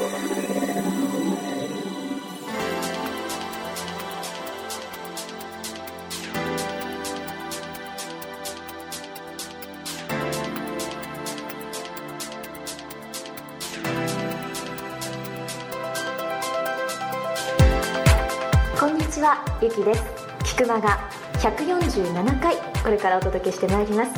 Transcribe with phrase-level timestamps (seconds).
[0.00, 0.06] こ
[18.86, 20.02] んにちはゆきです。
[20.44, 24.12] 菊間が147回これからお届けしてまいります。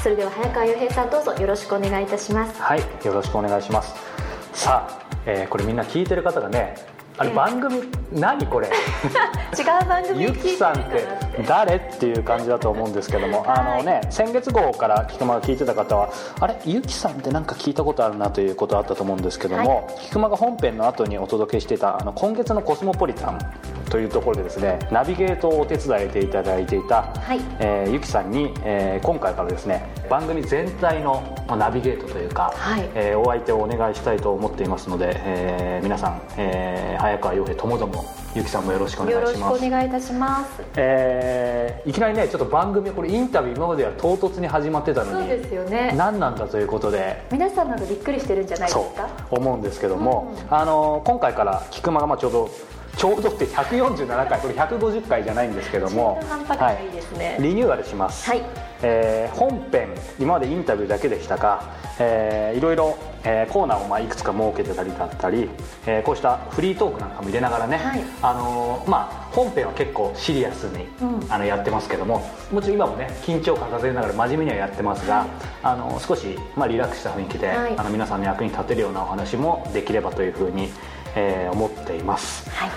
[0.00, 2.62] それでは早川洋平さんどうぞよろしくお願いいたします。
[2.62, 4.14] はいよろしくお願いします。
[4.52, 6.74] さあ、えーこれみんな聞いてる方がね
[7.16, 7.82] あれええ番組、
[8.12, 8.66] 何これ？
[9.56, 11.06] 違う番組ゆきさんってて
[11.46, 11.76] 誰？
[11.76, 13.58] っていう感じだと思うんですけども、はい。
[13.60, 16.08] あのね先月号から菊間が聞いてた方は
[16.40, 16.56] あれ？
[16.64, 23.38] ゆきさんってなんか聞いたことあるなということあったと思うんですけども、菊間が本編の後にお届けしていたあの今月のコスモポリタン
[23.94, 27.38] というところでですねナビゲートをお手伝いていただいていた、はい。
[27.60, 32.90] えーゆきさんに、えー今回からですね番組全体のまあナビゲートというか、はい。
[32.96, 40.62] えーお相手をお願いしたいと思っていますので、えー皆さん、えー早川洋平ともどもゆきさんもよろしくお願よろしくいしますお願いいたします。
[40.76, 45.94] えーいきなりねちょっと番組これインタビュー今までは唐突に始まってたのにそうですよね。
[45.96, 52.50] 何なんだということで皆さんなんかびっくりしてるんじゃないですそかう思うんですけども、あの今回から菊間がまあちょうど
[52.96, 58.42] ちょうどって147回これ150回じゃないんですけども中途半端感がいリニューアルします、はい。
[58.82, 61.62] えー本編今までインタビューだけでしたが、
[61.98, 65.48] えーいろいろ、えーコーナーをまあいくつか設けてたりだったり、
[65.86, 68.00] えーこうしたフリートークなんかも入れながらね、はい。
[68.22, 71.32] あのーまあ、本編は結構シリアスに、うん。
[71.32, 75.26] あのやってますけどももちろん今もね緊張感風ながら真面目にはやってますが、
[75.62, 77.74] あの少し、まあ、リラックスした雰囲気で、はい。
[77.76, 80.68] あの皆さんの役に立てるようなお話もできればというふうに、
[81.16, 82.48] えー思っています。
[82.50, 82.70] はい。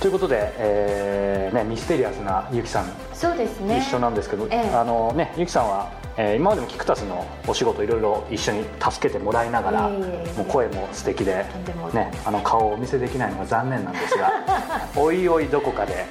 [0.00, 2.86] ということで、えーね、ミステリアスなゆきさん。
[3.12, 3.78] そうですね。
[3.78, 4.70] 一緒なんですけど、ええ。
[4.74, 11.44] あのねゆきさんは、えー今までもキクタスのお仕事いろいろ一緒に助けてもらいながら、いえもう声も素敵で
[11.92, 14.32] ねあの顔をお見せできないのが残念なんですが
[14.96, 16.06] おいおいどこかで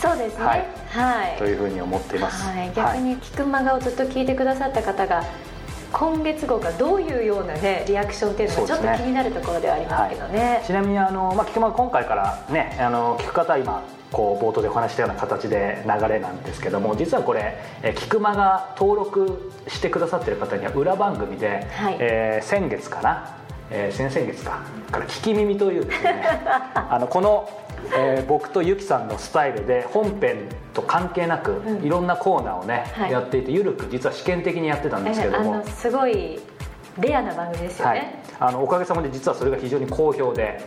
[0.00, 0.44] そうですね。
[0.44, 0.66] はい。
[0.88, 1.38] はい。
[1.38, 5.22] というふうに思っています、はい、逆に菊間がをずっと聞いてくださった方が
[5.92, 10.62] 今月号がどういうようなねリアクションっていうのがちょっと気になるところではありますけどね。
[10.66, 21.96] ちなみにあの、まあ、菊間が今回からねあの聞く方は今こう冒頭でお話ししたような形で流れなんですけども実はこれえー菊間が登録してくださってる方には裏番組で、はい。
[22.00, 23.36] えー先月かな、
[23.70, 24.62] えー先々月か。
[24.90, 26.22] から聞き耳というですね。
[26.74, 27.48] あのこの、
[27.96, 31.84] えー僕とゆきさんのスタイルで本編と関係なく、うん。
[31.84, 33.12] いろんなコーナーをね、はい。
[33.12, 36.40] やっていてゆるく実は試験的にやってたんですけえども、あのすごい
[36.98, 38.00] レアな番組ですよはい。
[38.00, 40.60] ね、、あのおかげさまで実はそれが非常に好評で。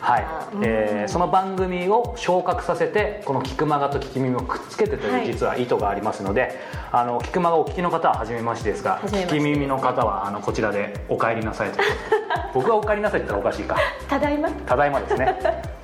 [0.00, 0.26] はい。
[0.54, 0.62] うん。
[0.64, 5.26] えーその番組を昇格させてこの「キクマガ」と「聞き耳」をくっつけてとはい。
[5.26, 6.58] いう実は意図がありますので
[6.92, 11.80] 「あのキクマガ」をお聞きの方は初めましてですが聞き耳の方はあのこちらでお帰りなさいと。
[12.54, 13.76] 僕がお帰りなさいって言ったらおかしいか。
[14.08, 14.50] ただいま？
[14.50, 15.36] ただいまですね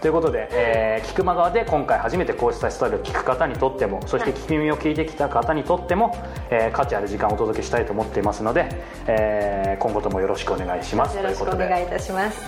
[0.06, 6.16] ということで、えー、菊間川で今回初めてこうしたスタイルを聞く方にとってもそして聞き耳を聞いてきた方にとっても、
[6.48, 8.68] えー価値ある時間をお届けしたいと思っていますので、
[9.08, 11.16] えー今後ともよろしくお願いします。
[11.16, 12.40] よろしくお願いいたします。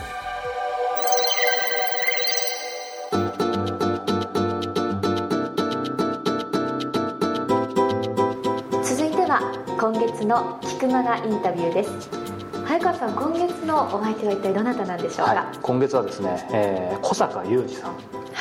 [8.85, 9.41] 続いては
[9.81, 12.38] 今月の菊間がインタビューです
[12.69, 15.35] 早川さん今月のお相手は一体どなたなんでしょうか？
[15.35, 17.97] はい、今月はですね、えー小坂雄二さん、は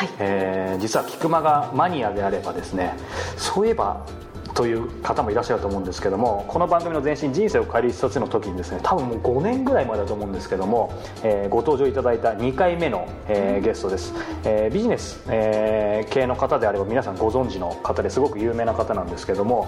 [0.06, 0.10] い。
[0.20, 2.94] えー実は菊間がマニアであればですね
[3.38, 4.06] そういえば
[4.54, 10.92] という方もいらっしゃると思うんですけどもこの番組の前身「人生を変える一冊」の時にですね多分もう5年ぐらい前だと思うんですけども、
[11.24, 14.14] えーご登場いただいた2回目の、えーゲストです、
[14.44, 19.68] えービジネス、えー系の方であれば皆さんご存知の方ですごく有名な方なんですけども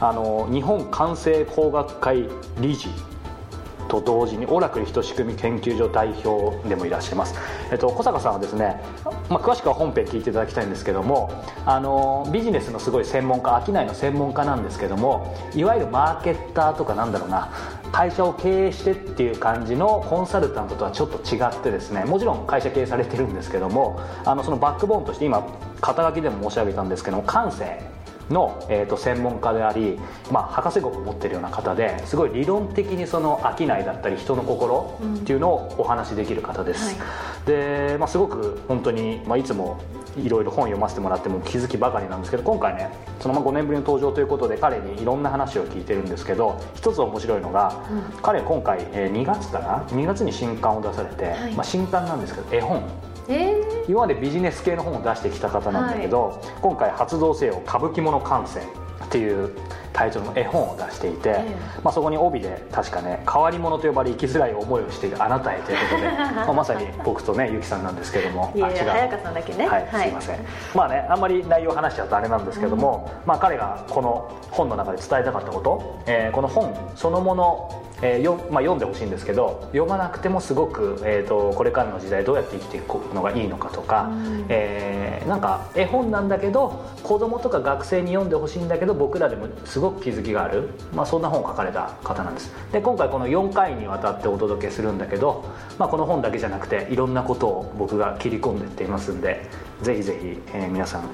[0.00, 2.28] あの日本管制工学会
[2.60, 2.88] 理事
[3.88, 7.34] と同時にオラクル人仕組み研究所代表でもいらっしゃいます、
[7.72, 8.80] えっと、小坂さんはですね、
[9.28, 11.30] まあ、詳しくは本編聞いていただきたいんですけども
[11.66, 17.52] あのビジネスのすごい専門家商いの専門家なんですけどもいわゆるマーケッターとかなんだろうな
[17.90, 25.46] 会社を経営してっていう感じのコンサルタントとはちょっと違ってですねもちろん会社経営されてるんですけどもあのそのバックボーンとして今
[25.80, 27.80] 肩書きでも申し上げたんですけども感性
[28.30, 29.98] の、えー、と専門家であり、
[30.30, 36.96] まあ、博士号を持ってるような方ですごい理論的にその商いだったり人の心っていうのをお話しできる方です、
[37.46, 39.80] で、まあ、すごく本当に、まあ、いつも
[40.16, 42.90] いろいろ本読ませてもらっても気づきばかりなんですけど今回ね
[43.20, 47.84] そのまあ5年ぶりの登場ということで彼にいろんな話を聞いてるんですけど一つ面白いのが、
[48.22, 51.54] 彼今回、えー2月かな？2月に新刊を出されて、はい。
[51.54, 52.78] まあ、新刊なんですけど絵本。
[52.78, 53.07] え
[53.86, 58.60] 今までビジネス系の本を出してきた方なんだけど、今回「発動せよ歌舞伎物感性」
[59.04, 59.56] っていう、
[59.92, 69.66] タイトルの絵本を出していて、えまあ、そこに帯で確かね変わり者と呼ばれ生きづらい思いをしているあなたへということで まあまさに僕とねゆきさんなんですけどもいやいや早川さんだけね。
[69.66, 70.38] はい、すいません。
[70.74, 84.10] まあねあんまり内容を話しちゃうとあれなんですけども、まあ、彼がこの本の中で伝えたかったこと、えーこの本そのもの、えーよまあ、読んでほしいんですけど読まなくてもすごく、えー、とこれからの時代どうやって生きていくのがいいのかとか、
[84.48, 92.52] えーなんか絵本なんだけど子供とか学生に読んでほしいんだけど僕らでもすごく気づきがある、まあ、そんな本を書かれた方なんです。
[92.72, 95.44] で今回この4回にわたってお届けするんだけど、
[95.78, 99.48] まあ、この本だけじゃなくていろんなことを僕が切り込んでいっていますんで
[99.82, 101.08] ぜひぜひ、えー皆さん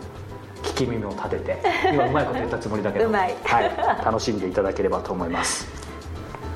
[0.65, 1.59] 聞き耳を立てて
[1.93, 3.35] 今うまいこと言ったつもりだけど うまい。
[3.45, 5.69] はい、楽しんでいただければと思います。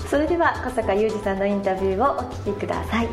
[0.08, 3.08] それでは小坂雄二さんのインタビューをお聞きください。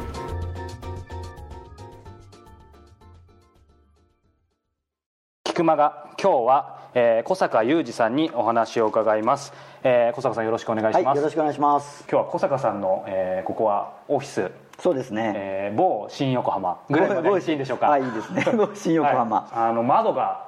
[5.43, 12.03] 菊間が今日は、えー小坂雄二さんにお話を伺います、えー小坂さんよろしくお願いしはい、ます、よろしくお願いします。
[12.09, 14.49] 今日は小坂さんの、えーここはオフィス、
[14.79, 15.33] そうですね。
[15.35, 16.79] えー某新横浜。
[16.89, 17.91] ぐらいまでいいんでしょうか？
[17.91, 18.43] はい、いいですね。
[18.57, 19.41] 某新横浜。
[19.41, 19.49] はい。
[19.69, 20.45] あの窓が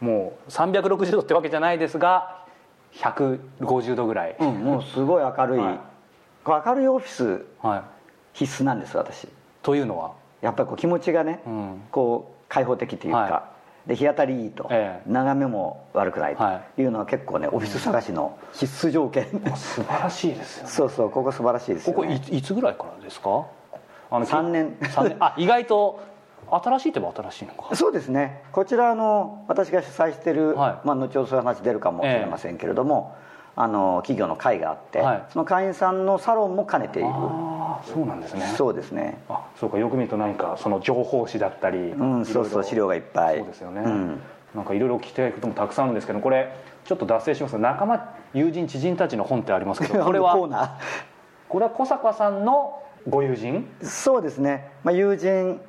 [0.00, 2.38] もう360度ってわけじゃないですが
[2.94, 5.78] 150度ぐらい、うん、もうすごい明るい、はい。
[6.46, 7.82] 明るいオフィスはい、
[8.32, 9.28] 必須なんです私。
[9.62, 10.12] というのは？
[10.40, 11.82] やっぱりこう気持ちがね、うん。
[11.90, 13.51] こう開放的というか、は
[13.86, 15.10] で日当たりいいと、ええ。
[15.10, 16.42] 眺めも悪くないと。
[16.42, 16.82] はい。
[16.82, 19.26] うのは結構ねオフィス探しの必須条件。
[19.56, 20.70] 素晴らしいですよね。
[20.70, 22.20] そうそう、ここ素晴らしいですよ、ここいね。
[22.30, 23.46] いつぐらいからですか？
[24.10, 24.76] あの三年。
[24.90, 25.16] 三年。
[25.20, 26.00] あ意外と
[26.50, 27.74] 新しいといえば新しいのか。
[27.74, 28.42] そうですね。
[28.52, 30.86] こちらあの私が主催してる、はい。
[30.86, 33.14] まあ、後ほどそういう話出るかもしれませんけれども、
[33.54, 35.24] あの企業の会があって、はい。
[35.30, 37.08] その会員さんのサロンも兼ねている。
[37.84, 38.46] そうなんですね。
[38.56, 39.18] そうですね。
[39.28, 43.38] あそうかよく見ると何かその情報誌だったりうんそうそう資料がいっぱい。
[43.38, 44.20] そうですよね、うん。
[44.54, 46.54] なんかいろいろ聞きたいこともたくさんあるんですけどこれ
[46.84, 50.32] ちょっと脱線しますが仲間友人知人たちの本ってありますけど これは？
[50.34, 50.78] コーナ
[51.48, 53.68] これは小坂さんのご友人？
[53.82, 55.60] ーそうですね、まあ、友人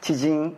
[0.00, 0.56] 知人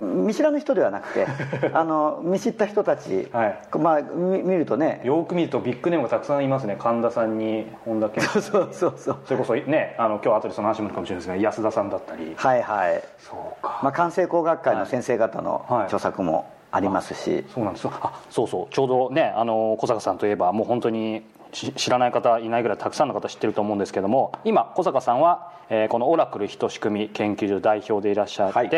[0.00, 1.26] 見知らぬ人ではなくて
[1.72, 3.58] あの見知った人たち、はい。
[3.78, 5.00] まあ、見見るとね。
[5.04, 6.76] よく見るとビッグネームがたくさんいますね。
[6.78, 12.34] 神田さんに本田健 そうそうそうそれこそねあの今日後でその話もあるかもしれないですが安田さんだったり。
[12.36, 13.80] はいはい、そうか。
[13.82, 15.84] まあ、関西工学会の先生方のはい。
[15.84, 17.84] 著作もありますし、そうなんです。
[17.84, 18.74] よあそうそう。
[18.74, 21.22] ちょうどねあの小坂さんといえばもう本当にし
[21.54, 28.70] 知らない方いないぐらいたくさんの方知ってると思うんですけども今小坂さんは、えーこのオラクル人仕組み研究所代表でいらっしゃって、はい。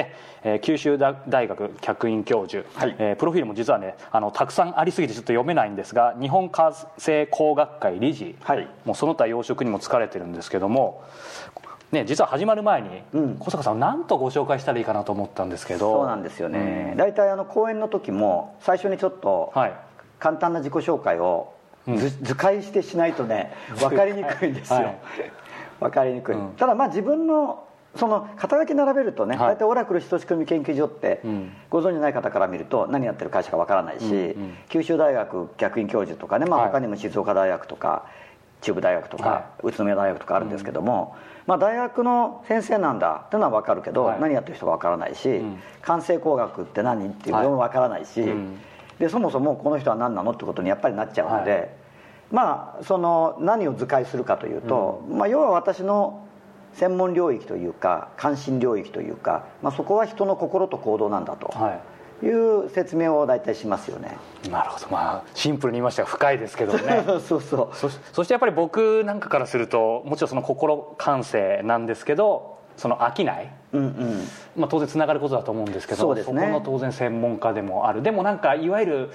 [0.44, 2.94] えー九州大大学客員教授、はい。
[2.98, 8.68] えープロフィールも実はねあのたくさんありすぎてちょっと読めないんですが日本家政工学会理事、はい。
[8.84, 11.02] もうその他養殖にも疲れてるんですけども
[11.92, 13.36] ね、実は始まる前に、うん。
[13.36, 15.92] 小坂さん何とご紹介したらいいかなと思ったんですけど。
[15.92, 19.72] そうなんですよね、大体あの講演の時も最初にちょっとはい。
[20.18, 21.52] 簡単な自己紹介を
[21.94, 24.98] 図,、図解してしないとね 分かりにくいんですよ、はい。
[25.80, 26.52] 分かりにくい、うん。
[26.56, 29.48] ただまあ自分のその肩書き並べるとね、はい。
[29.54, 31.52] 大体オラクル人仕組み研究所って、うん。
[31.70, 34.36] ご存じない方から見ると何やってる会社か分からないし、
[34.68, 36.70] 九州大学客員教授とかね、まあ、はい。
[36.72, 38.04] 他にも静岡大学とか
[38.60, 41.16] 中部大学とか、は宇都宮大学とかあるんですけども、
[41.46, 44.20] まあ、大学の先生なんだっていうのは分かるけど、はい。
[44.20, 45.58] 何やってる人か分からないし、ん。
[45.80, 48.58] 関西工学って何っていうのも分からないし、うん
[48.98, 51.68] でそもそもこの人は何なのってことにやっぱりなっちゃうので、はい。
[52.32, 56.26] まあその何を図解するかというと、まあ、要は私の
[56.74, 61.80] 専門領域というか関心領域というか、まあ、そこは人の心と行動なんだとはい。
[62.24, 64.16] いう説明を大体しますよね。
[64.50, 64.86] なるほど。
[64.90, 67.04] まあシンプルに言いましたが深いですけどね。
[67.20, 67.76] そうそう。
[67.76, 74.20] そそしてやっぱり僕なんかからするともちろんその心感性なんですけどその飽きない、うんうん。
[74.56, 76.42] まあ、当然つながることだと思うんですけどそうですね。
[76.42, 78.02] この当然専門家でもある。
[78.02, 79.10] でもなんかいわゆる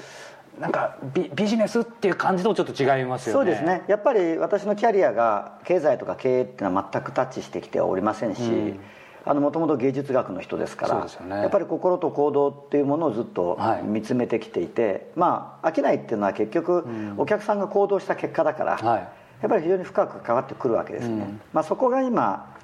[0.60, 3.40] なんかビビジネスっていう感じともちょっと違いますよね。
[3.40, 3.84] そうですね。
[3.88, 9.40] やっぱり私のキャリアが経済とか経営っていうのは全くタッチしてきてはおりませんし、うん。
[9.40, 11.42] もともと芸術学の人ですからね。
[11.42, 13.84] やっぱり心と行動っていうものをずっとはい。
[13.84, 16.86] 見つめてきていて、まあ飽きないっていうのは結局
[17.18, 19.08] お客さんが行動した結果だから、はい。
[19.42, 21.42] やっぱり非常に深く関わってくるわけですね、うん。
[21.52, 22.56] まあ、そこが今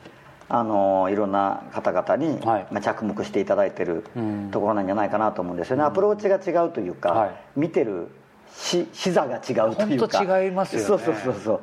[0.49, 2.67] あのいろんな方々に、はい。
[2.71, 4.49] まあ、着目していただいてるうん。
[4.51, 7.31] ところなんじゃないかなと思うんですよね、アプローチが違うというか、はい。
[7.55, 8.07] 見てる
[8.53, 10.07] し視座が違うというか。
[10.07, 10.87] 本当違いますよね。
[10.87, 11.61] そうそうそうそう。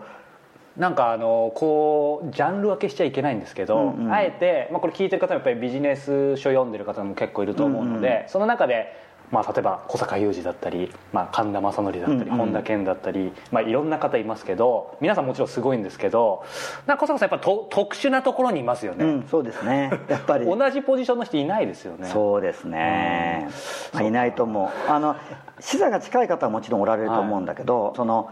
[0.76, 4.12] なんかあのこうジャンル分けしちゃいけないんですけど、うんうん。
[4.12, 8.92] あえて、まあ、これ聞いてる方もやっぱりビジネス書読んでる方も結構いると思うので、その中で
[9.30, 16.44] まあ、例えば小坂雄二だったり、まあ、神田正則だったり、本田健だったり、まあ、いろんな方いますけど皆さんもちろんすごいんですけど
[16.86, 19.90] な小坂さんやっぱと特殊なところにいますよね、うんそうですね。
[20.08, 20.46] やっぱり。
[20.46, 22.08] 同じポジションの人いないですよね。
[22.08, 23.48] そうですね、
[23.92, 24.90] まあ、いないと思う。
[24.90, 25.16] あの
[25.60, 28.30] 視座が近い方はもちろんおられると思うんだけど、その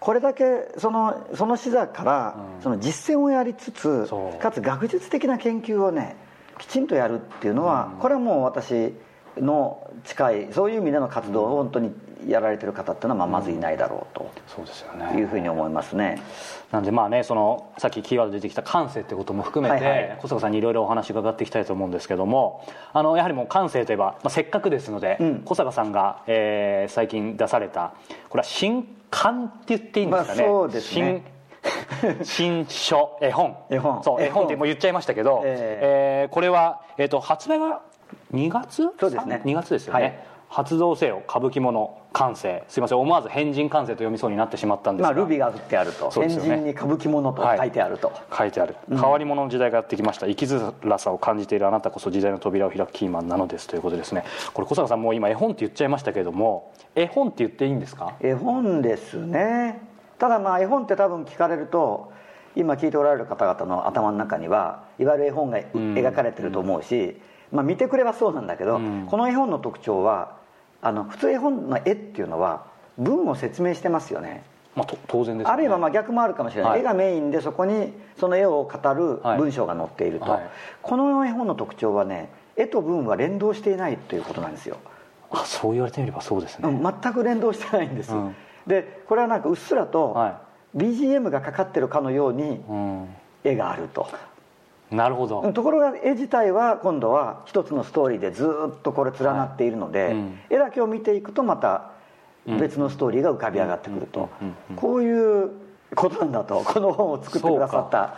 [0.00, 4.08] これだけそのその視座からその実践をやりつつ、
[4.40, 6.16] かつ学術的な研究をね
[6.58, 8.94] きちんとやるっていうのは、これはもう私
[9.38, 11.92] の近いそういう意味での活動を本当に
[12.26, 15.18] やられてる方っていうのはまあまずいないだろうそうですよとね。
[15.18, 16.20] いうふうに思いますね。
[16.70, 20.18] なんでまあねそのさっきキーワード出てきた感性ってことも含めて、はいはい。
[20.20, 25.42] 小坂さんにいろいろお話伺っていきたいと思うんですけどもあのやはりもう感性といえば、まあ、せっかくですので、うん。
[25.44, 27.94] 小坂さんが、えー最近出された
[28.28, 31.22] これは新刊って言っていいんですかね,、まあそうですね。
[32.22, 33.56] 新 新書絵本。
[33.70, 34.02] 絵本。
[34.02, 37.82] そう絵絵本本ってもう言っちゃいましたけど、ええーこれは、えー、と発売は
[38.32, 38.90] 2月？
[38.98, 39.42] そうですね。
[39.44, 40.18] 2月ですよね、はい。
[40.48, 42.98] 発動せよ歌舞伎物感性すいません。
[42.98, 46.28] 思わず変人感性と読みそうになってしまったんですが、まあ、ルビが振ってあるとね。
[46.28, 50.26] 変人に歌舞伎物と書いてあると、書いてある、変わり者の時代がやってきました。
[50.26, 54.24] 生きづらさを感じているあなたこそ時代の扉を開くキーマンなのですということですね。
[54.52, 58.14] これ小坂さんもう今絵本って言っちゃいましたけれども絵本って言っていいんですか？
[58.20, 59.80] 絵本ですね。
[60.18, 62.12] ただまあ絵本って多分聞かれると
[62.54, 67.16] 今聞いておられる方々の頭の中にはいわゆる絵本が描かれてると思うし、
[67.52, 69.06] まあ、見てくればそうなんだけど、うん。
[69.06, 70.36] この絵本の特徴は
[70.80, 72.64] あの普通絵本の絵っていうのは
[72.98, 74.42] 文を説明してますよね。
[74.74, 75.54] まあと当然ですよね。
[75.54, 76.80] あるいはまあ逆もあるかもしれない、はい。
[76.80, 79.38] 絵がメインでそこにその絵を語るはい。
[79.38, 80.50] 文章が載っていると、はい。
[80.80, 84.78] この絵本の特徴はね絵と文は連動していないということなんですよ。
[85.30, 88.36] あそう言われてみればそうですね、うん全く連動してないんです、うん。
[88.66, 90.42] でこれはなんかうっすらとは
[90.76, 93.08] BGM がかかってるかのようにうん。
[93.44, 94.08] 絵があると
[94.92, 100.38] なるほど、ところが絵自体は今度は一つのストーリーでずっとこれ連なっているので、はいうん。
[100.50, 101.90] 絵だけを見ていくとまた
[102.46, 104.28] 別のストーリーが浮かび上がってくると。
[104.76, 105.50] こういう
[105.94, 108.14] ことなんだとこの本を作ってくださった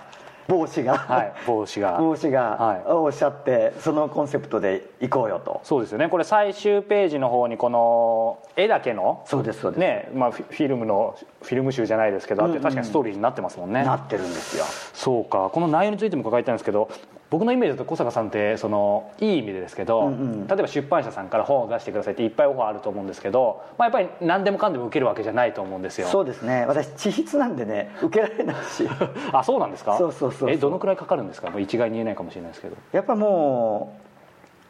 [0.49, 1.99] 帽子が、はい帽子が。
[1.99, 2.83] 帽子がはい。
[2.87, 5.61] おっしゃってそのコンセプトでいこうよと。
[5.65, 6.09] そうですよね。
[6.09, 14.65] これ最終ページの方にこの絵だけのそうですそうです、ねまあ、フィルムのフィルム集じゃないですけどあって確かにストーリーになってますもんね、なってるんですよ。
[14.93, 15.51] そうか。
[15.53, 16.91] この内容についても伺いたいんですけど
[17.31, 20.15] 僕のイメージだと小坂さんってそのいい意味でですけど、うんう
[20.45, 20.47] ん。
[20.47, 26.07] 例えば出版社さんから本を出してくださいっていっぱいオファーあると思うんですけど、まあ、やっぱり何でもかんでも受けるわけじゃないと思うんですよ。
[26.09, 26.65] そうですね。
[26.67, 28.89] 私地筆なんでね受けられないし。
[29.33, 29.97] あそうなんですか？
[29.99, 31.51] そうそうそうえどのくらいかかるんですか？
[31.51, 32.77] もう一概に言えないかもしれないですけど。
[32.93, 33.97] やっぱも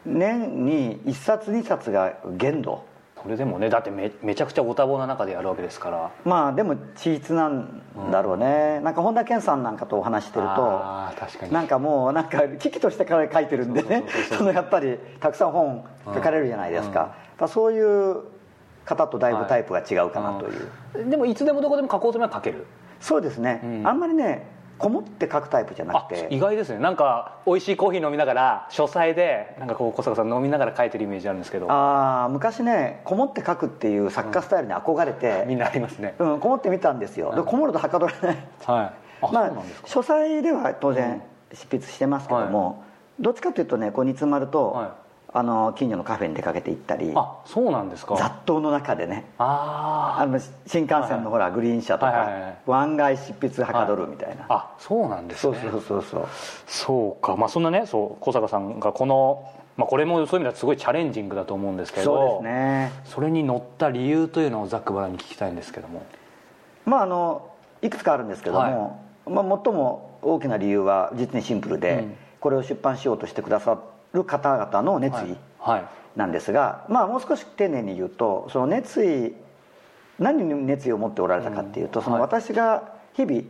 [0.06, 2.82] う年に1冊2冊が限度
[3.24, 6.10] それでもねだってめめちゃくちゃご多忙な中でやるわけですから。
[6.24, 11.52] まあでも地筆なんだろうね、なんか本田健さんなんかとお話してるとあー確かに。
[11.52, 14.04] なんかもうなんか危機としてから書いてるんでね。
[14.52, 18.24] やっぱりたくさん本書かれるじゃないですか、やっぱそういう
[18.84, 22.66] 方とだいぶタイプが違うかなという、でもいつでもどこでも書こうと思えば書ける。
[23.00, 23.86] そうですね、うん。
[23.86, 24.53] あんまりね
[24.84, 26.26] こもって書くタイプじゃなあくて。
[26.28, 26.78] 意外ですね。
[26.78, 31.72] なんか美味しいコーヒー飲みながら書斎でなんかこう小坂さん飲みながら書いてるイメージあるんですけど。
[31.72, 36.14] ああ昔ねこもって書くっていう作家スタイルに憧れて、みんなありますね。
[36.18, 38.36] うん、こもってみたんですよ、でこもるとはかどらない。
[38.66, 38.92] はい。
[39.22, 39.52] あ、 まあ
[39.86, 41.22] 書斎では当然
[41.54, 42.84] 執筆してますけども、
[43.18, 44.96] どっちかというとねこう煮詰まると、は
[45.36, 48.14] あの近所のカフェに出かけて行ったりあそうなんですか。
[48.16, 49.24] 雑踏の中でね。
[49.38, 52.56] ああの新幹線のほら、グリーン車とか、はいはいはい。
[52.68, 55.58] 案外執筆はかどるみたいな、ああそうなんですね。
[55.60, 56.28] そうそうそうそう。
[56.68, 57.34] そうか。
[57.34, 62.04] まあそんなねそう小坂さんがこの、まあ、これもそういう意味ではすごいチャレンジングだと思うんですけど。
[62.04, 62.92] そうですね。
[63.04, 66.06] それに乗った理由というのをざっくばらんに聞きたいんですけども。
[66.86, 67.50] まああの
[67.82, 72.16] いくつかあるんですけども、まあ、最も大きな理由は実にシンプルで、うん。
[72.38, 73.78] これを出版しようとしてくださ
[74.14, 75.84] る方々の熱意はい。
[76.18, 79.34] なんですが、まあもう少し丁寧に言うとその熱意
[80.18, 83.42] 何に熱意を持っておられたかっていうと、その私が日々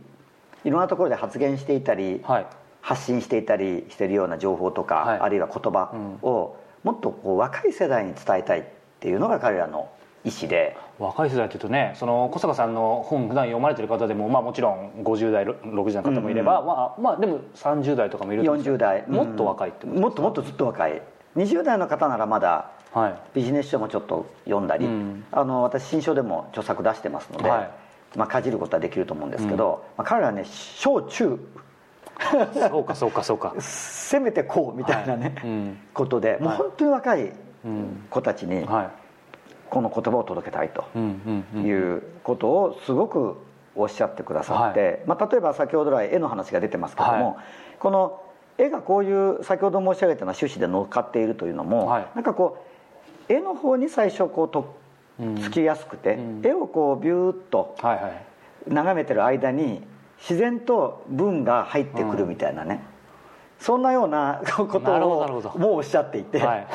[0.63, 2.47] いろんなところで発言していたり、はい。
[2.81, 5.19] 発信していたりしているような情報とか、はい。
[5.19, 5.91] あるいは言葉
[6.21, 8.63] をもっとこう若い世代に伝えたいっ
[8.99, 9.89] ていうのが彼らの
[10.25, 10.75] 意思で。
[10.97, 19.05] 若い世代っていうとねその小坂さんの本普段読まれてる方でも、まあ、もちろん50代60代の方もいれば、まあ、まあでも30代とかもいると思うんです40代。
[19.07, 21.01] もっと若いってことうんもっともっとずっと若い。
[21.35, 23.15] 20代の方ならまだはい。
[23.33, 25.25] ビジネス書もちょっと読んだり、うん。
[25.31, 27.61] あの私新書でも著作出してますので、は
[28.15, 28.17] い。
[28.17, 31.37] まあ、かじることはできると思うんですけど、まあ、彼らはね小中。
[32.69, 33.53] そうかそうかそうか。
[33.59, 35.49] せめてこうみたいなね、はい。
[35.49, 35.77] うん。
[35.93, 37.33] ことでもう本当に若い
[37.65, 38.05] うん。
[38.09, 39.04] 子たちにはい
[39.75, 41.01] この言葉を届けたいとうん
[41.53, 41.65] うんうん。
[41.65, 43.35] いうことをすごく
[43.75, 47.45] おっしゃってくださって、まあ、例えば先ほど来絵の話が出てますけども、はい。
[47.77, 48.21] この
[48.57, 52.07] 絵がこういう先ほど申し上げたような趣旨で乗っかっているというのも、はい。
[52.15, 52.65] なんかこ
[53.29, 54.77] う絵の方に最初こうと
[55.41, 58.25] つきやすくて、絵をこうビューッとはいはい。
[58.69, 59.81] 眺めてる間に
[60.19, 62.81] 自然と文が入ってくるみたいなね、
[63.59, 66.67] そんなようなことをもうおっしゃっていて、はい、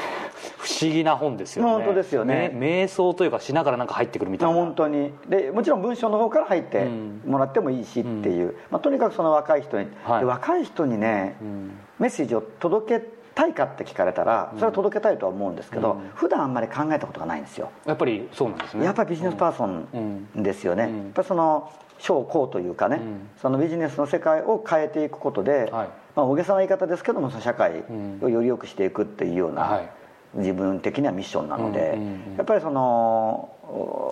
[0.58, 1.70] 不思議な本ですよね。
[1.70, 2.50] 本当ですよね。
[2.54, 4.54] め瞑想というかしながらなんか入ってくるみたいな。
[4.54, 5.12] 本当に。
[5.28, 6.86] でもちろん文章の方から入って
[7.26, 10.20] もらってもいいしっていう、まあ、とにかくその若い人に、はい。
[10.20, 11.70] で若い人にね、ん。
[11.98, 17.70] メッセージを届けたいかって聞かれたらそれは届けたいとは思うんですけど、普段あんまり考えたことがないんですよ。
[17.86, 18.84] やっぱりそうなんですね。
[18.84, 20.96] やっぱりビジネスパーソンですよね、うん。
[20.96, 23.28] やっぱりその小公というかね、ん。
[23.40, 25.88] そのビジネスの世界を変えていくことで、はい。
[26.16, 27.84] まあ、大げさな言い方ですけどもその社会
[28.20, 29.88] をより良くしていくっていうような、はい
[30.34, 31.98] 自分的にはミッションなので、
[32.36, 33.50] やっぱりその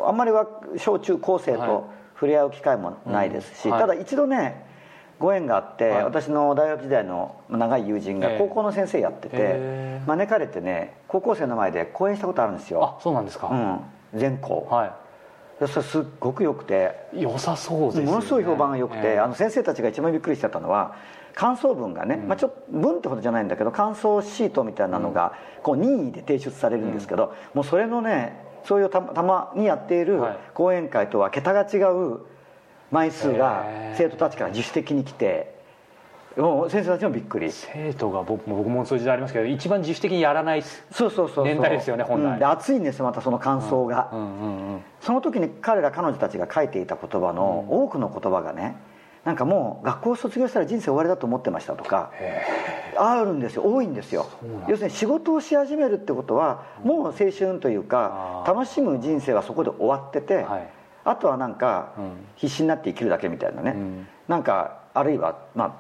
[0.07, 0.47] あんまりは
[0.77, 1.69] 小中高生はい。
[1.69, 4.67] と触れ合う機会もないですし、ただ一度ね
[5.21, 6.05] ご縁があって、はい。
[6.05, 8.39] 私の大学時代の長い友人がええ。
[8.39, 12.83] 高校の先生やってて、招かれてね高校生の前で講演したことあるんですよ。
[12.99, 14.69] あそうなんですか、うん、全校、
[15.61, 17.09] それすっごく良くて。
[17.13, 19.19] い良さそうですものすごい評判が良くて、ええ。
[19.21, 20.97] あの先生たちが一番びっくりしちゃったのは
[21.35, 30.39] 感想文がね、まあ、ちょっと文ってことじゃないんだけど感想シートみたいなのがこう任意で提出されるんですけど、もうそれのねそういうたたまにやっているはい。
[30.55, 32.21] 講演会とは桁が違う
[32.91, 33.65] 枚数が
[33.97, 35.57] 生徒たちから自主的に来て
[36.37, 37.51] もう先生たちもびっくり。
[37.51, 41.45] 生徒が僕も僕もそういう時代ありますけど一番自主的にやらないそうそうそうそう。
[41.45, 42.35] 年代ですよね本来。
[42.35, 42.39] うん。
[42.39, 48.77] で熱いんですよまたその感想が、うんうんうんその時に彼ら彼女たちが書いていた言葉の多くの言葉がね
[49.29, 52.13] なんかもう学校を卒業したら人生終わりだと思ってましたとか
[52.97, 53.63] あるんですよ。
[53.63, 54.27] 多いんですよ。
[54.69, 60.71] 要するに仕事をし始めるってことはもう青春というか楽しむ人生はそこで終わっててはい。
[61.05, 62.13] あとはなんかうん。
[62.37, 63.73] 必死になって生きるだけみたいなね。
[63.73, 64.09] ん。
[64.29, 65.75] なんかあるいはまあ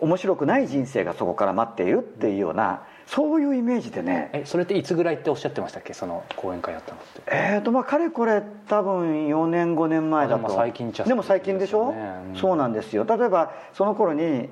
[0.00, 4.30] 面白くない人生がそこから待っているっていうようなそういうイメージでね。
[4.32, 5.94] えそれっていつぐらいっておっしゃってましたっけ？
[5.94, 7.22] その講演会やったのって。
[7.26, 10.44] えーとまあかれこれ多分4年5年前だと。
[10.44, 12.36] あでも最近っちゃでも最近でしょ、そうん。
[12.36, 13.04] そうなんですよ。
[13.04, 14.48] 例えばその頃に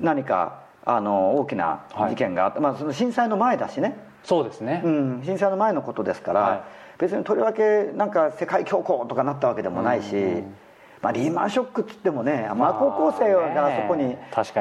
[0.00, 6.60] 何かあの大きな事件があって、まあ、その震災の前だしね、そうですね、うん、震災の前のことですから、はい。
[6.98, 10.42] 別にとりわけなんか世界恐慌とかなったわけでもないし、
[11.02, 14.16] まあ、リーマンショックっつってもね、まあ、高校生がそこに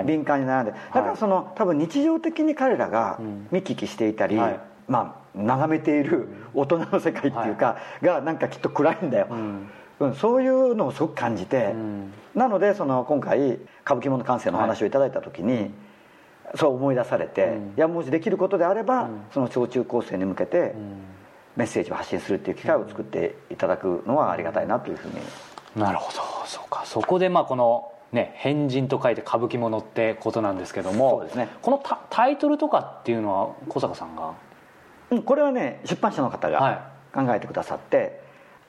[0.06, 3.20] 敏感にならんでだからその多分日常的に彼らが
[3.52, 4.60] 見聞きしていたり、はい。
[4.88, 9.28] まあ、眺めている大人の世界っていうか、がなんかきっと暗いんだよ、
[10.00, 10.16] うん。
[10.16, 11.76] そういうのをすごく感じて、
[12.34, 13.52] なのでその今回
[13.86, 15.72] 歌舞伎物感性の話をいただいた時に、
[16.56, 20.74] そう思い出されて、いやもしできることであれば、その小中高生に向けて
[21.56, 25.16] メッセージを発信するっていう機会を作っていただくのはありがたいなというふうに
[25.76, 26.20] なるほど。
[26.46, 26.84] そうか。
[26.86, 31.50] そこでまあこのね変人と書いて歌舞伎物ってことなんですけどもそうですね。
[31.62, 34.34] このタタイトルとかっていうのは小坂さんが？
[35.12, 38.22] うんこれはね出版社の方はが考えてくださって、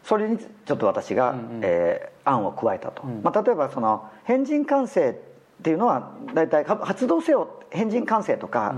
[0.02, 1.60] それにちょっと私が、うんうん。
[1.62, 3.22] えー案を加えたと、ん。
[3.22, 8.74] まあ、例えばその変人感性っていうのは大体か発動せよ変人感性とか、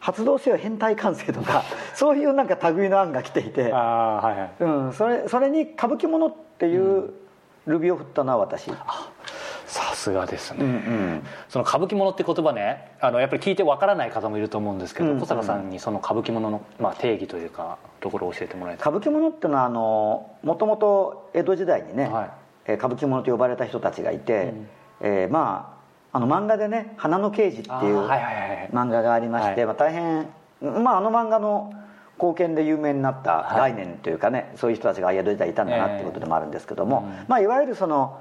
[0.00, 1.62] 発動せよ変態感性とか
[1.94, 4.50] そういうなんか類の案が来ていて、ああはいはい。
[4.60, 7.14] うん、それそれに歌舞伎物っていうル
[7.78, 8.70] ビを振ったのは私、
[9.66, 11.26] さすがですね、うんうん。
[11.48, 18.90] その歌舞伎物って言葉ねあのやっぱり聞いてわからない方もいると思うんですけど、うん小坂さんにその歌舞伎物の、まあ、定義というかところを教えてもらいた。
[18.90, 22.30] い歌舞伎物っていうのはもともと江戸時代にね、はい。
[22.66, 24.54] えー歌舞伎物と呼ばれた人たちがいて、
[25.00, 29.66] えーまああの漫画でね「花の刑事」っていう漫画がありまして、はい。
[29.66, 30.28] まあ、大変、
[30.84, 31.72] まあ、あの漫画の
[32.16, 38.20] 貢献で有名になった概念というかね、そういう人たちが江戸時代いたんだなっていうことでもあるんですけども、まあ、いわゆるその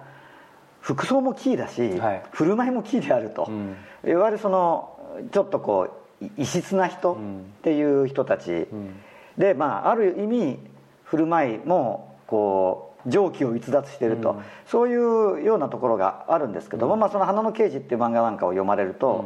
[0.81, 2.23] 服装もキーだし、はい。
[2.31, 3.75] 振る舞いもキーであると、ん。
[4.05, 4.89] いわゆるその
[5.31, 5.89] ちょっとこ
[6.21, 8.67] うい異質な人っていう人たち、
[9.37, 10.59] で、まあ、ある意味
[11.03, 19.25] 振る舞いもこう常軌を逸脱していると、そういうようなところがあるんですけども、まあ、その「花の刑事」っていう漫画なんかを読まれると、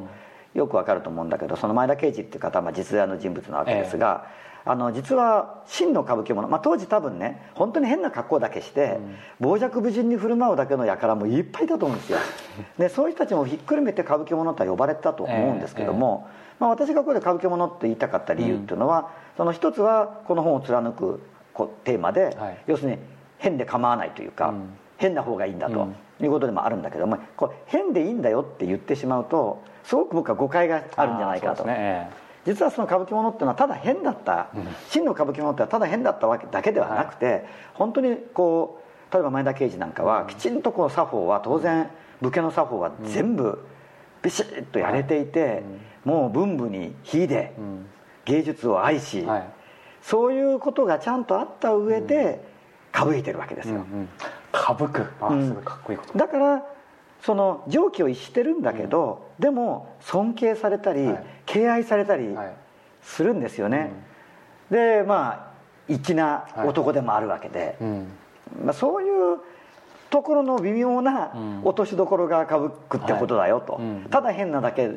[0.53, 4.27] よくわかると思うんだけどその前田刑事っていう方はまあ実在の人物なわけですが、
[4.67, 8.99] あの実は真の歌舞伎者、まあ、当時多分ね本当に変な格好だけして、
[9.39, 12.19] 傍若無人に振る舞うだけの輩もいっぱいいたと思うんですよ。
[12.77, 16.27] でそういう人たちもひっくるめて歌舞伎者とは呼ばれてたと思うんですけども、
[16.59, 21.21] まあ、私がここで歌舞伎者って言いたかった理由っていうのは、その一つはこの本を貫く
[21.53, 22.57] こテーマで、はい。
[22.67, 22.99] 要するに
[23.37, 24.53] 変で構わないというか、
[24.97, 25.87] 変な方がいいんだと、
[26.19, 32.09] いうことでもあるんだけどもこう変でいいんだよって言ってしまうとすごく僕は誤解があるんじゃないかと、ね
[32.47, 34.47] 実はその歌舞伎者っていうのはただ変だった、
[34.89, 38.81] 真の歌舞伎者ってのはただ変だったわけだけではなくて、本当にこ
[39.11, 41.89] う例えば前田慶次なんかはきちんとこの作法は当然
[42.21, 43.59] 武家の作法は全部
[44.23, 45.63] ビシッとやれていて、
[46.05, 47.53] もう文武に秀で、
[48.25, 49.43] 芸術を愛し、はい。
[50.01, 52.41] そういうことがちゃんとあった上で
[52.93, 53.85] かぶいてるわけですよ、
[54.53, 56.17] かぶくあすごいかっこいいこと。
[56.17, 56.63] だから
[57.21, 61.23] その常軌を逸してるんだけど、でも尊敬されたり、はい。
[61.45, 62.53] 敬愛されたりはい。
[63.01, 63.91] するんですよね、
[64.69, 65.51] でま
[65.87, 68.07] あ粋な男でもあるわけで、うん。
[68.65, 69.39] まあ、そういう
[70.09, 71.61] ところの微妙なうん。
[71.63, 73.83] 落としどころがかぶくってことだよと、はい。
[73.83, 74.07] うん。
[74.09, 74.89] ただ変なだけ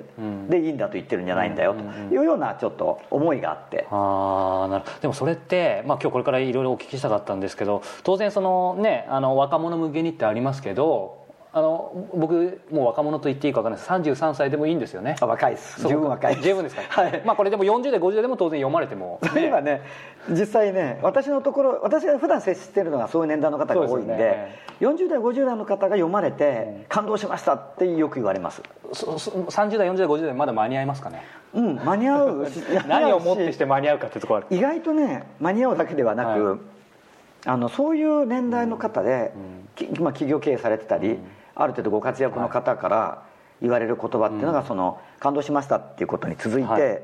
[0.48, 4.84] でいいんだと言ってるんじゃないんだよというようなちょっと思いがあって、ああなる。
[5.00, 11.19] でもそれって、まあ、今日これからいろいろお聞きしたかったんですけど当然そのねあの若者向けにってありますけど
[11.52, 13.90] あの僕もう若者と言っていいか分かんないです。
[13.90, 15.16] 33歳でもいいんですよね。
[15.20, 15.80] あ若いです。
[15.88, 16.44] 十分若いです。
[16.44, 17.22] 十分ですか、はい。
[17.24, 19.82] まあこれでも40代50代でも当然読まれても、そういえばね
[20.28, 24.58] 実際ね私のところ私が普段接してるのがそういう年代の方が多いんででね。
[24.80, 28.62] 40代50代の方が読まれて感動しましたってよく言われます。
[28.92, 31.24] そそ30代40代50代まだ間に合いますかね？
[31.52, 32.46] うん間に合う。
[32.50, 32.62] し。
[32.86, 34.56] 何をもってして間に合うかってところある？
[34.56, 36.58] 意外とね間に合うだけではなく、はい。
[37.46, 39.32] あのそういう年代の方で、
[39.74, 41.18] きまあ、企業経営されてたり、
[41.54, 43.22] ある程度ご活躍の方から
[43.60, 47.02] 言われる言葉っていうのが、その感動しましたっていうことに続いて、はい。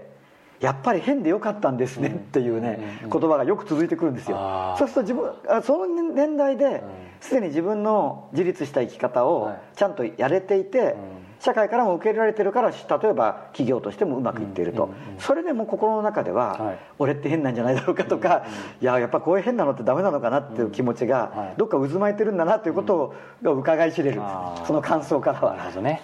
[0.58, 4.74] やっぱり変でよかったんですねっていうね、言葉がよく続いてくるんですよ。
[4.78, 6.82] そうすると自分あその年代で
[7.20, 9.60] すでに自分の自立した生き方をはい。
[9.76, 10.96] ちゃんとやれていて、
[11.40, 16.78] 社会からも受け入れられてるから例えば企業としてもうまくいっていると、それでも心の中では、はい。
[16.98, 18.46] 俺って変なんじゃないだろうかとか、
[18.80, 21.08] いややっぱこういう変なのってダメなのかなっていう気持ちはい。
[21.08, 24.20] がどっか渦巻いてるんだなということが伺い知れる。
[24.66, 26.02] その感想からなるはほどね。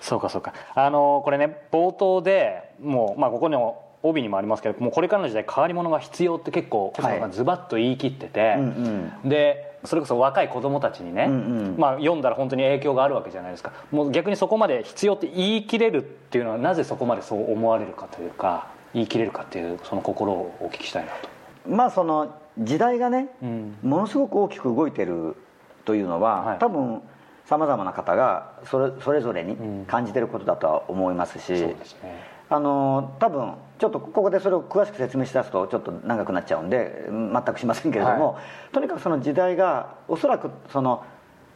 [0.00, 0.52] そうかそうか。
[0.74, 9.10] あのこれね冒頭でもう、まあ、ここの帯にもありますけどもうこれからの時代変わり者が必要って結構細野さんズバッと言い切ってて、うん。
[9.24, 11.36] でそれこそ若い子供たちにね、うんう
[11.72, 11.76] ん。
[11.78, 13.72] まあ、読んだら本当に影響があるわけじゃないですか。
[13.90, 21.28] もう逆にそこまで必要って言い切れるっていうのはなぜそこまでそう思われるかというか言い切れるかっていうその心をお聞きしたいなと。
[21.68, 23.76] まあその時代がね、うん。
[23.82, 25.36] ものすごく大きく動いてる
[25.84, 26.58] というのは、はい。
[26.58, 27.02] 多分
[27.44, 38.40] さまざまな方がそれそれぞれに感じてることだとは思いますし、そうですねあの多分ちょっとここでそれを詳しく説明しだすとちょっと長くなっちゃうんで全くしませんけれども、は
[38.72, 41.04] とにかくその時代がおそらくその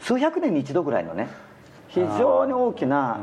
[0.01, 1.29] 数百年に一度ぐらいのね
[1.87, 3.21] 非常に大きな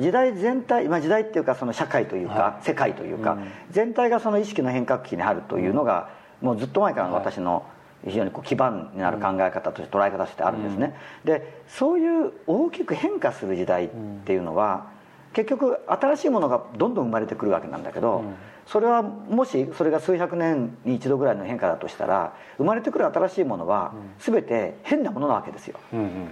[0.00, 3.48] 時代全体、まあ、時代っていうかその社会というか、は世界というか、うん。
[3.70, 6.08] 全体がその意識の変革期にあるというのが、
[6.40, 7.66] もうずっと前からの私の
[8.04, 13.88] 非常にこう基盤になる考え方として捉え方としてあるんですね、でそういう大きく変化する時代っ
[14.24, 14.86] ていうのは、
[15.32, 18.34] 結局新しいものがどんどん生まれてくるわけなんだけど、うん。
[18.66, 25.78] それはもしそれが数百年に一度ぐらいの変化だとしたら生まれてくる新しいものは全て変なものなわけですよ。
[25.92, 26.28] うんうん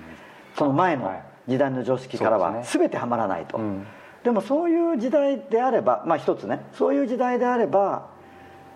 [0.57, 1.23] その前のはい。
[1.49, 3.87] 時代の常識からは全てはまらないと、うん。
[4.23, 6.61] でもそういう時代であればまあ一つね。
[6.75, 8.09] そういう時代であれば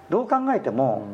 [0.09, 1.07] どう考えても、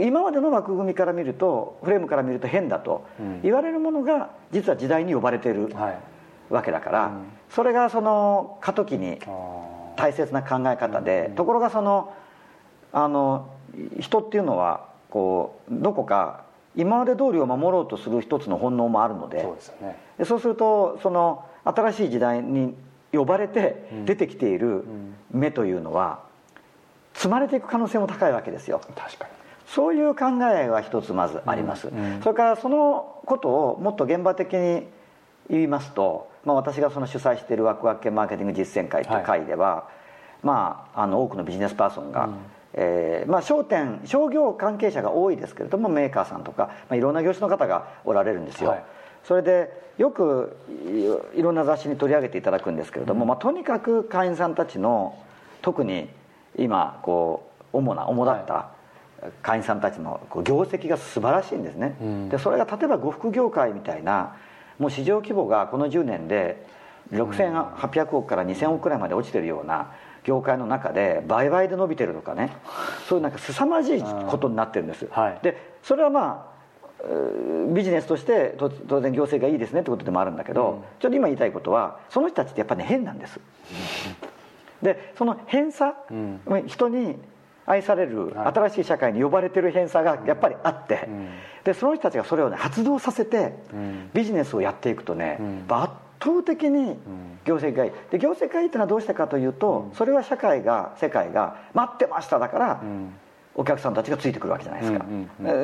[0.00, 3.42] 今までの枠組みから見るとフレームから見ると変だとうん。
[3.42, 5.98] 言われるものが実は時代に呼ばれているはい
[6.50, 7.24] わけだから、うん。
[7.50, 9.18] それがその過渡期に
[9.96, 12.12] 大切な考え方で、ところがその
[12.92, 13.48] あの
[14.00, 16.44] 人っていうのはこうどこか
[16.76, 19.98] 今まで通りを守ろうとする一つの本能もあるのでそうですよね。
[20.18, 22.74] でそうするとその新しい時代に
[23.12, 24.04] 呼ばれてうん。
[24.06, 24.84] 出てきている
[25.30, 26.20] 目というのは
[27.14, 28.80] 積まれていく可能性も高いわけですよ。
[28.96, 29.30] 確かに。
[29.66, 30.24] そういう考
[30.54, 31.98] えは一つまずあります、うん。
[31.98, 32.22] うん。
[32.22, 34.86] それからそのことをもっと現場的に
[35.50, 39.20] 言いますと、まあ、私がその主催しているワクワク系マーケティング実践会とい。
[39.20, 39.88] う会では、
[40.42, 42.34] まあ、あの多くのビジネスパーソンが、うん。
[42.74, 48.84] えーまあ、商店商業関係者が多いですけれどもメーカーさんとか、まあ、いろんな業種の方がおられるんですよ、はい。
[49.24, 50.56] それでよく
[51.34, 55.14] いいろんな雑誌に取り上げていただくんですけれども、まあ、とにかく会員さんたちの
[55.60, 56.08] 特に
[56.56, 58.70] 今こう主な主だった
[59.42, 62.28] 会員さんたちの業績が素晴らしいんですね、うん。
[62.30, 64.34] でそれが例えば呉服業界みたいな
[64.82, 66.66] もう市場規模がこの10年で
[67.12, 69.92] 6800億から2000億くらいまで落ちてるような
[70.24, 72.52] 業界の中で倍々で伸びてるとかね
[73.08, 75.38] そういうなんか凄まじいことになってるんです、はい。
[75.40, 76.52] でそれはまあ
[77.72, 83.40] ビジネスとしてと当然業績がいいですねってことでもあるんだけど、ちょっと今言いたいことはその人たちってやっぱりね変なんです。
[84.82, 87.16] でその偏差、うん人に
[87.66, 88.54] 愛されるはい。
[88.54, 91.28] 新しい社会に呼ばれてる偏差がやっぱりあって、ん。
[91.64, 94.10] でその人たちがそれをね発動させてうん。
[94.12, 95.64] ビジネスをやっていくとね、うん。
[95.68, 96.96] 圧倒的に
[97.44, 103.14] 業績がいいで業績がいいっていうのはどうしてかというと、それは社会が世界が待ってましただから、ん。
[103.54, 105.04] お客さんたちがついてくるわけじゃないですか、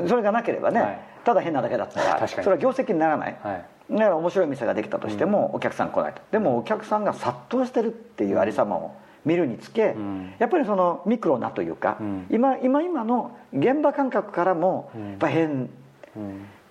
[0.09, 1.01] それがなければね、はい。
[1.25, 3.37] ただ変なだけだったらそれは業績にならない。
[3.43, 6.21] だから面白い店ができたとしてもお客さん来ないと。
[6.31, 10.35] でもお客さんが殺到してるっていうありさまを見るにつけ、ん。
[10.39, 12.27] やっぱりそのミクロなというか、ん。
[12.31, 15.69] 今今今の現場感覚からもやっぱ変っ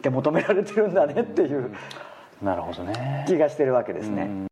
[0.02, 1.72] て求められてるんだねっていう
[2.42, 3.26] なるほどね。
[3.28, 4.48] 気がしてるわけですね。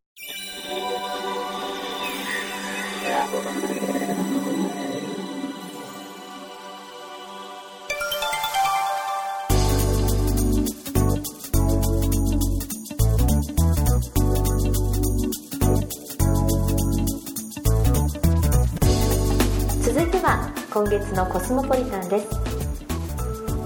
[20.76, 22.28] 今月のコスモポリタンです。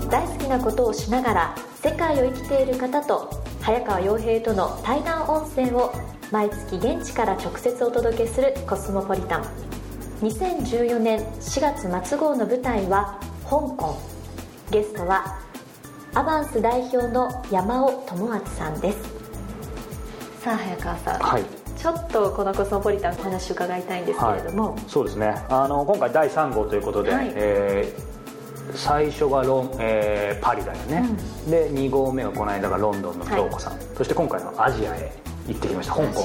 [0.09, 5.93] 大好きなことをしながら世界を生きている方と早川洋平との対談音声を
[6.31, 9.43] 毎月現地から直接お届けするコスモポリタン。
[10.21, 13.99] 2014年4月末号の舞台は香港。
[14.71, 15.41] ゲストは
[16.15, 18.99] アバンス代表の山尾智厚さんです。
[20.45, 21.60] さあ早川さん、はい。
[21.81, 25.35] ちょっとこのコスモポリタンお話伺いたいんですけれども、そうですね。
[25.49, 27.33] あの今回第3号ということで、はい。
[27.35, 28.11] えー
[28.73, 31.03] 最初がロン、えーパリだよね、
[31.49, 35.11] で2号目がこの間がロンドンの京子さん、そして今回のアジアへ
[35.49, 36.25] 行ってきました香港。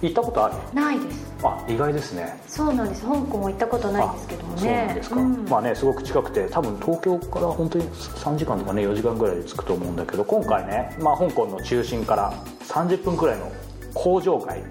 [0.00, 0.54] 行ったことある？
[0.74, 1.36] ないです。
[1.44, 2.40] あ意外ですね。
[2.46, 3.02] そうなんです。
[3.02, 4.58] 香港も行ったことないんですけどもね。
[4.58, 5.44] そうなんですか、うん。
[5.50, 13.52] まあねすごく近くて多分東京から本当に3時間とかね4時間ぐらいで着くと思うんだけど今回ね、まあ、香港の中心から30分くらいの
[13.92, 14.62] 工場街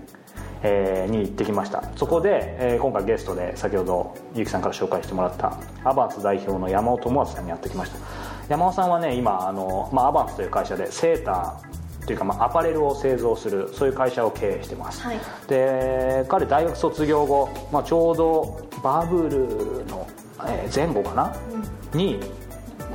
[0.63, 1.83] えーに行ってきました。
[1.95, 7.97] そこで、えー今回ゲストで先ほどゆきさんから紹介してもらったアバンス代表の山尾智厚さんにやってきました。
[8.49, 15.19] 山尾さんはね今あの、まあ、アバンスという会社でセーターというか、まあ、アパレルを製造するそういう会社を経営してます、はい。
[15.47, 20.07] で彼大学卒業後、まあ、ちょうどバブルの、
[20.47, 21.35] えー前後かな、
[21.93, 22.19] に、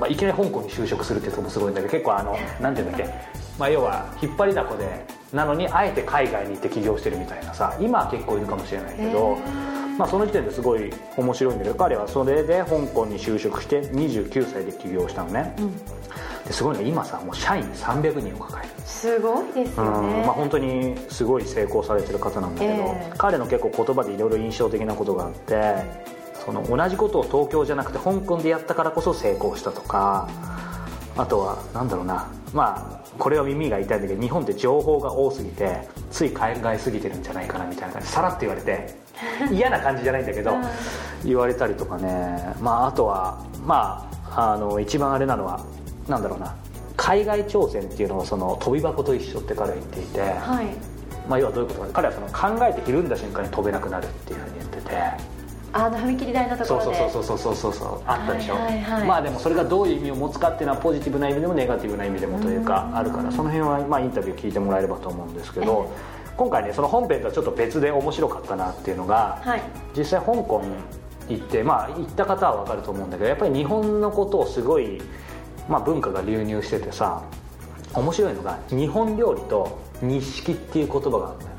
[0.01, 3.09] まあ、いきなり香港に就職するっていうとこもすごいんだけど結構あのなんていうんだっけ、
[3.59, 9.37] まあ、要は引っ張りだこでなのにあえて海外に行って起業してるみたいなさ今は結構いるかもしれないけど、
[9.99, 15.55] まあ、その時点ですごい面白いんだけど彼はそれで香港に就職して29歳で起業したのね、
[16.47, 18.73] ですごいのが今さもう社員300人を抱える。
[18.87, 19.87] すごいですうん。
[19.87, 23.13] よね、まあ、本当にすごい成功されてる方なんだけど、ええ。
[23.19, 25.75] 彼の結構言葉でいろいろ印象的なことがあって
[26.47, 30.29] その同じことを東京じゃなくて香港でやったからこそ成功したとか
[31.17, 32.27] あとはなんだろうな。
[32.53, 38.09] まあこれは耳が痛いんだけど日本って情報が多すぎてつい海外すぎてるんじゃないかなみたいな感じ。
[38.09, 38.95] さらっと言われて
[39.51, 40.53] 嫌な感じじゃないんだけど、
[41.25, 45.61] 言われたりとかね、まあ、あとはまああの一番あれなのは
[46.09, 46.55] なんだろうな。
[46.97, 50.67] 海外挑戦っていうのはその飛び箱と一緒って彼は言っていて、はい。
[51.29, 51.89] まあ、要はどういうことか。
[51.95, 52.27] 彼はその
[52.59, 55.26] 考えてひるんだ瞬間に飛べなくなるっていうふうに言ってて
[55.77, 56.97] あの踏切台のところで。
[56.97, 59.09] そうそうそうそうそうそうあったでしょ、はいはいはい。
[59.09, 63.31] まあでもそれがどういう意味を持つかっていうのはポジティブな意味でもネガティブな意味でもというかあるから。
[63.31, 65.91] その辺はまあインタビュー聞いてもらえればと思うんですけど
[66.37, 69.63] 今回ねその本編とはちょっと別で面白かったなっていうのがはい。
[69.97, 70.63] 実際香港
[71.29, 75.01] 行ってまあ行った方は分かると思うんだけどやっぱり日本のことをすごい、
[75.69, 77.23] まあ、文化が流入しててさ
[77.95, 81.49] 面白いのが日本料理と錦っていう言葉があるのよ。
[81.51, 81.56] へ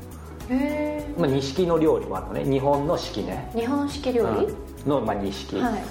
[1.18, 2.44] まあ、錦の料理もあるのね。
[2.44, 4.88] 日本の式ね、え日本式料理、うん。
[4.88, 5.82] の、まあ、錦、はい。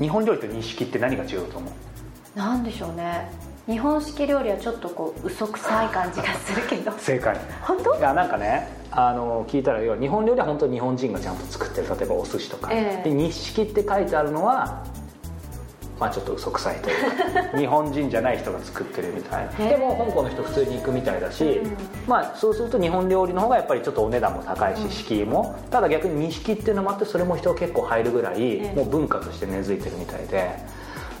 [0.00, 2.38] 日本料理と錦って何が違うと思う？
[2.38, 3.30] なんでしょうね。
[3.66, 6.92] 日本式料理はちょっとこう嘘くさい感じがするけど。
[6.98, 7.36] 正解。
[7.62, 7.96] 本当？
[7.96, 11.88] いやなんかねあの聞いたら要は日本料理は本当に日本人がちゃんと作ってる。
[11.98, 13.08] 例えばお寿司とか、ええ。
[13.08, 14.84] で錦って書いてあるのは
[15.98, 19.52] まあちょっと嘘くさいというか 日本人じゃない人が作ってるみたいな。
[19.58, 21.62] ええでも香港の人普通に行くみたいだし、
[22.06, 25.56] まあそうすると日本料理の方がやっぱりちょっとお値段も高いし敷居も。
[25.70, 30.50] ただ逆に錦っていうのもあってそれも人結構入るぐらいええもう文化として根付いてるみたいで。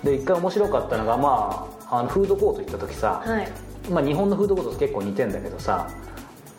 [0.04, 3.48] で一回面白かったのがまああのフードコート行った時さ、はい。
[3.90, 5.88] まあ、日本のフードコートと結構似てんだけどさ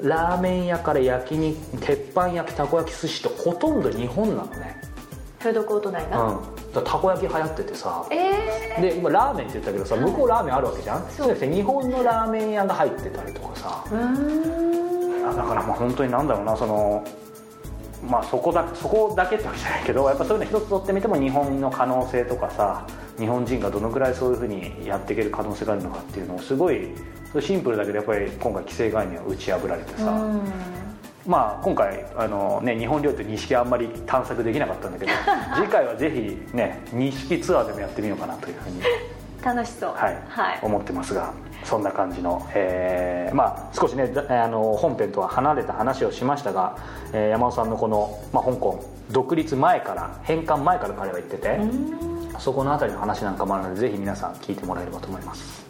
[0.01, 4.81] ラーメン屋から焼肉鉄板焼きたこ焼き寿司とほとんど日本なのね
[5.39, 6.09] フードコート内うん。
[6.11, 6.39] が、
[6.73, 8.05] だたこ焼き流行っててさ。
[8.11, 11.01] えで今ラーメンって言ったけどさ向こうラーメンあるわけじゃん？
[11.03, 11.11] そう。
[11.15, 13.83] じゃなくて日本のラーメン屋が入ってたりとかさ。
[13.87, 15.29] ー、うーん。
[15.29, 17.03] あだからまあ本当になんだろうなその
[18.09, 26.87] まあそこだそこだけってわけじゃないけどやっぱそういうの一つ取ってみても日本の可能性とかさ日本人がどのくらいそういうふうにやっていける可能性があるのかっていうのをすごい
[27.41, 30.41] シンプルだけどやっぱり今回既成概念を打ち破られてさ、うん
[31.29, 35.11] まあ今回あの、ね、日本料理と錦あんまり探索できなかったんだけど
[35.55, 38.81] 次回はぜひね錦ツアーでもやってみようかなというふうに
[39.43, 39.93] 楽しそう。
[39.93, 41.31] はい、はい、思ってますが
[41.63, 46.75] そんな感じの、えーまあ、少しねだあの本編とは離れた話をしましたが、
[47.13, 51.59] えー山尾さんのこの、まあ、香港独立前から返還前から彼は言ってて
[52.39, 55.67] そこの辺りの話なんかもあるのでぜひ皆さん聞いてもらえればと思います。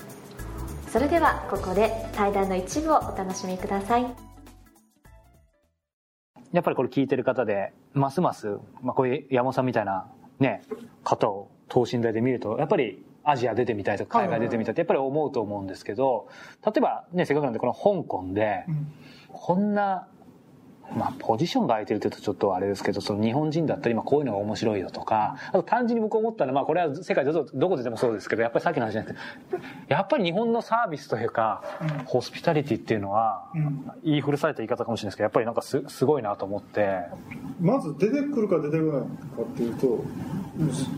[0.87, 4.28] それではここで対談の一部をお楽しみください
[6.51, 10.07] やっぱりこれ聞いてる方でますます、まあ、こういう山本さんみたいな
[10.39, 10.63] ね
[11.03, 16.27] 方を等身大で見るとやっぱりアジア出てみたいとか海外出てみたいってやっぱり思うと思うんですけど
[16.65, 18.65] 例えばねせっかくなんでこの香港で
[19.31, 20.07] こんな
[20.95, 29.19] まあ、ポジションが空いてるって言うとちょっとあれですけど、その日本人だったら今こういうのが面白いよとか、あと単純に僕思ったのは、まあこれは世界どどこででもそうですけど、やっぱりさっきの話じゃなくて、
[29.88, 31.63] やっぱり日本のサービスというか、
[32.06, 33.52] ホスピタリティっていうのは、
[34.04, 36.99] 言い古された言い方かもしれないですけど、やっぱりなんかすすごいなと思って。
[37.60, 39.08] まず出てくるか出てこないか
[39.43, 40.04] っていうと、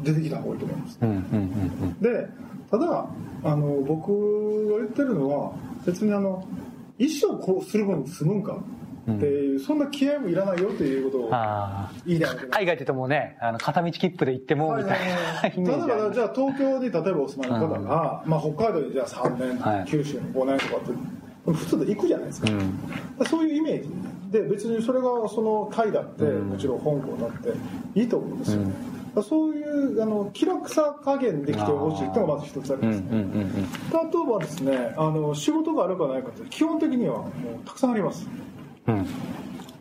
[0.03, 0.99] 出てきた方がいいと思います。
[1.01, 2.27] うんうんうんうん、で、
[2.69, 3.05] ただ、
[3.43, 5.53] あの、僕が言ってるのは、
[5.85, 6.45] 別にあの、
[6.97, 8.57] 一生こうする分に済むんか
[9.09, 11.31] っていう、そんな気合もいらないよということを
[12.05, 15.47] 言いたい海外って言ってもね、あの片道切符で行ってもみたいな。
[15.47, 22.53] イメージ例えばじゃあ東京に例えばお住まいの方が、まあ、北海道にじゃあ3年、はい、九州に5年とかって普通で行くじゃないですか、う
[23.23, 23.89] ん、そういうイメージ。
[24.31, 28.61] で別にそれがそのタイだって、もちろん香港だっていいと思うんですよ、
[29.23, 37.29] そういうあの気楽さ加減できてほしいっていうのがまず一つありますね、例えばですねあの仕事があるかないかって基本的にはも
[37.61, 38.25] うたくさんあります
[38.87, 39.07] うん、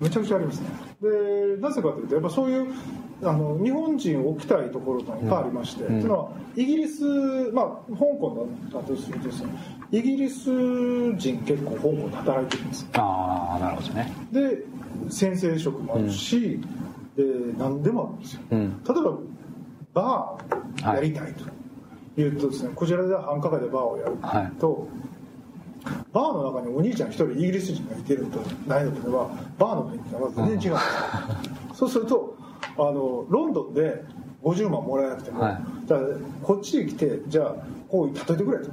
[0.01, 0.69] めちゃくちゃありますね。
[1.01, 2.75] でなぜかというとやっぱそういう
[3.23, 7.05] あの日本人を置きたいところがいっぱいありまして、うん、いうのはイギリス
[7.53, 9.51] まあ香港だとするとですね
[9.93, 10.45] イギリス
[11.17, 14.13] 人結構香港で働いてるんですああなるほどね。
[14.33, 14.63] で
[15.09, 16.61] 先生職もあるし、
[17.17, 19.19] うん、で何でもあるんですよ、うん、例えば
[19.93, 24.17] バーやりたいというとですね、はい、こちらで繁華街でバーをやる
[24.59, 25.11] と、はい
[26.13, 30.79] バーの中にお兄ちゃん一人イギリス人がいてるとないのとではバーの雰囲気が全然違うんですよ、
[31.75, 32.37] そうすると
[32.77, 34.03] あのロンドンで
[34.43, 36.01] 50万もらえなくても、はい、じゃあ
[36.43, 37.55] こっちに来てじゃあ
[37.89, 38.71] こう例えてくれと。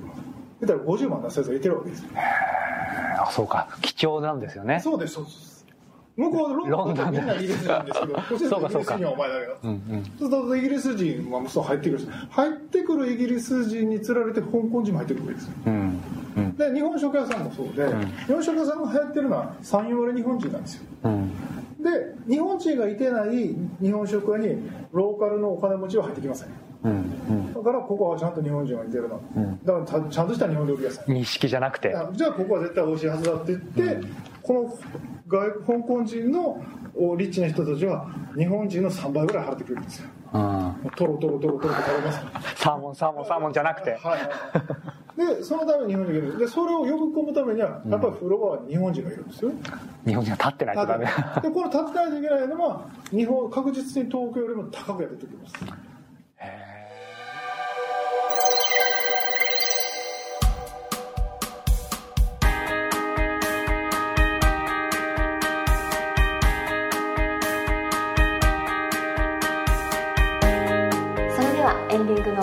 [0.59, 2.09] 言ったら50万出せずいてるわけですよ。
[2.15, 3.77] あそうか。
[3.81, 4.79] 貴重なんですよね。
[4.79, 5.56] そうですそうです
[6.17, 7.19] 向こうロンドンで。
[7.19, 9.53] みんなイギリスなんですけど、こっちでイギリス人はお前だけだ。
[9.63, 15.53] うんうん、そうするとイギリス人はそう入ってくるし、入ってくるイギリス人につられて香港人も入ってくるわけですよ。
[15.67, 16.01] うん
[16.37, 20.83] うん、で、日本食屋さんもそうで、うん、日本食屋さんが流行ってるのは3、4割日本人なんですよ。
[21.03, 21.31] うん、
[21.83, 24.57] で、日本人がいてない日本食屋に
[24.91, 26.49] ローカルのお金持ちは入ってきません。
[27.53, 31.05] だからここはちゃんと日本人がいてるな、うん、だからちゃんとした日本料理屋さん。
[31.05, 31.93] 認識じゃなくて。
[32.13, 34.77] じゃあここは絶対美味しいはずだって言って、うん、この
[35.27, 36.63] 外香港人の
[37.17, 42.19] リッチな人たちは日本人の3倍ぐらい払ってくれるんですよ、うん、トロトロトロトロと食べます
[42.55, 43.91] サーモンサーモンサーモンじゃなくて。
[43.91, 44.29] はい、はい
[45.17, 46.37] でそのために日本人がいる。
[46.37, 49.51] でそれを呼び込むためにはやっぱりフロアは日本人がいるんですよ、
[50.05, 51.05] 日本人が立ってないとダメ。
[51.05, 51.11] で
[51.49, 55.55] この立ってないといけないのは日本確実に東京よりも高くやってきます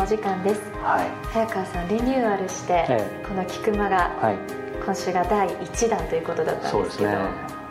[0.05, 4.37] お時間です、はい、早川さんリニューアルして、ええ、この「菊間」が、はい、
[4.85, 7.11] 今週が第1弾ということだったんですけど。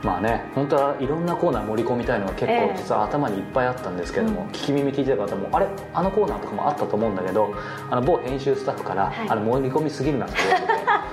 [0.04, 5.67] まあね本当はいろんなコーナー盛り込みたいのが結構実は頭にいっぱいあったんですけども、えー、聞き耳聞いてた方もあれ？
[5.93, 7.54] あのコーナーとかもあったと思うんだけど
[7.89, 10.74] あの某編集スタッフから、はい、あの盛り込みすぎるなって言われて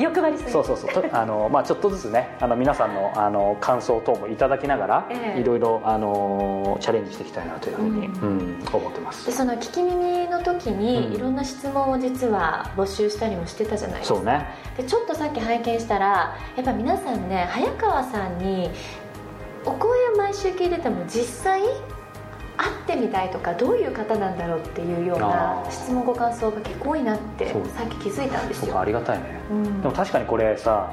[0.00, 1.04] 欲張りすぎそうそうそう。
[1.12, 9.26] あの、まあ、ちょっとずつねあの皆さんのあの感想等もいただきながら、えー、いろいろあのチャレンジしていきたいなというふうに、うん、うん、思ってます。
[9.26, 14.16] でその聞き耳の時に、うん、いろんな質問を実は募集したりもしてたじゃないですか。
[14.16, 14.46] そうね。
[14.76, 18.70] でちょっとさっき拝見したらやっぱ皆さんね早川さんに
[19.64, 21.60] お声を毎週聞いてても実際
[22.60, 28.78] 会ってみたいとかどういう方なんだろうっていうような質問ご感想が結構多いなってさっき気づいたんですよ。
[28.78, 30.90] ありがたいね、うん、でも確かにこれさ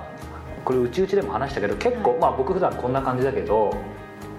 [0.64, 3.76] これうちうちでも話したけど結構、はい、まあ僕普段こんな感じだけど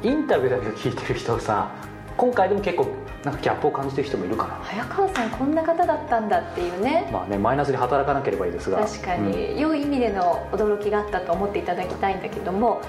[0.03, 1.71] インタビューだけ聞いてる人さ
[2.17, 2.87] 今回でも結構
[3.25, 4.55] なんかギャップを感じてる人もいるかな。
[4.63, 7.11] 早川さんこんな方だったんだっていうね。
[7.13, 8.79] まあねマイナスで働かなければいいですが。
[8.79, 12.81] 確かに、うん、良い意味での驚きがあったと思っていただきたいんだけども。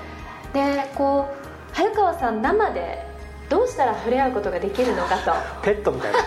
[0.53, 3.08] でこう早川さん生で
[3.49, 5.31] どうしたら触れ合うことができるのかと。
[5.63, 6.19] ペットみたいな。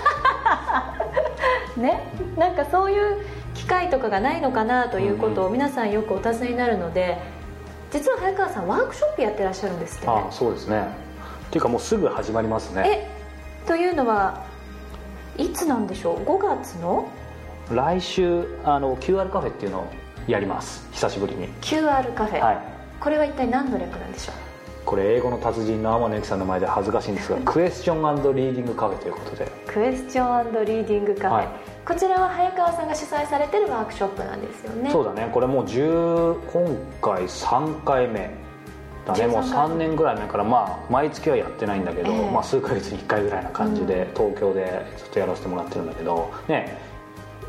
[1.83, 2.01] ね。
[2.37, 7.19] なんかそういう機会とかがないのかなということを皆さんよくお尋ねになるので
[7.93, 10.13] 実は早川さんワークショップやってらっしゃるんですってね。
[10.29, 10.83] あそうですね。
[11.47, 12.83] っていうかもうすぐ始まりますね。
[12.87, 14.41] えというのは
[15.37, 17.07] いつなんでしょう？5月の？
[17.71, 19.87] 来週あの QR カフェっていうのを
[20.27, 20.89] やります。
[20.93, 21.49] 久しぶりに。
[21.61, 22.59] QR カフェ、はい、
[23.01, 24.35] これは一体何の略なんでしょう？
[24.85, 29.47] これ英語の達人の天野由紀さんの前で恥ずかしいんですが クエスチョンリーディングカフェということで。
[29.67, 31.49] クエスチョンリーディングカフェ、はい、
[31.87, 34.91] こちらは早川さんが主催されてるワークショップなんですよね。
[34.91, 35.31] そうだね。
[35.33, 38.31] これもう10今回3回目
[39.07, 39.27] だね。
[39.29, 46.31] もう3年ぐらい前からまあ毎月はやってないんだけど、えー、まあ、数ヶ月に1回ぐらいな感じで東京でずっとやらせてもらってるんだけど。
[46.49, 46.93] ね。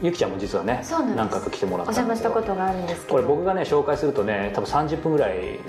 [0.01, 0.83] ゆきちゃんも実はね
[1.15, 5.59] 何回か来てもらったお邪魔したことがあるんですこれ僕がね紹介するとね多分30分ぐらい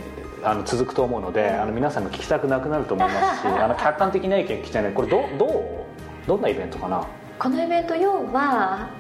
[0.45, 7.07] あの続くと思うので、あの皆さんが聞きたくなくなると思いますしあの客観的な意見聞きたいのでこれどどうどんなイベントかな？
[7.39, 8.91] このイベント要は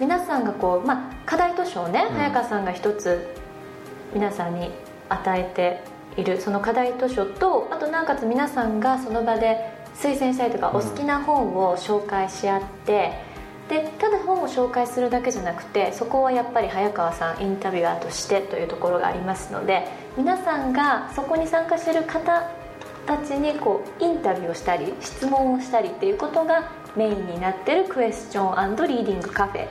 [0.00, 3.34] 皆さんがこう、まあ、課題図書をね、うん、早川さんが一つ
[4.14, 4.70] 皆さんに
[5.08, 5.44] 与え
[6.16, 13.12] ているその課題図書とあとなおかつ皆さんがその場で推薦したりとか、お好きな本を紹介し合って
[13.68, 22.50] でただ本を紹介するだけじゃなくてそこはやっぱり早川さんインタビュアーとしてというところがありますので皆さんがそこに参加している方
[23.06, 29.68] たちにこうインタビューをしたり質問をしたりっていうことがメインになってるクエスチョンリーディングカフェ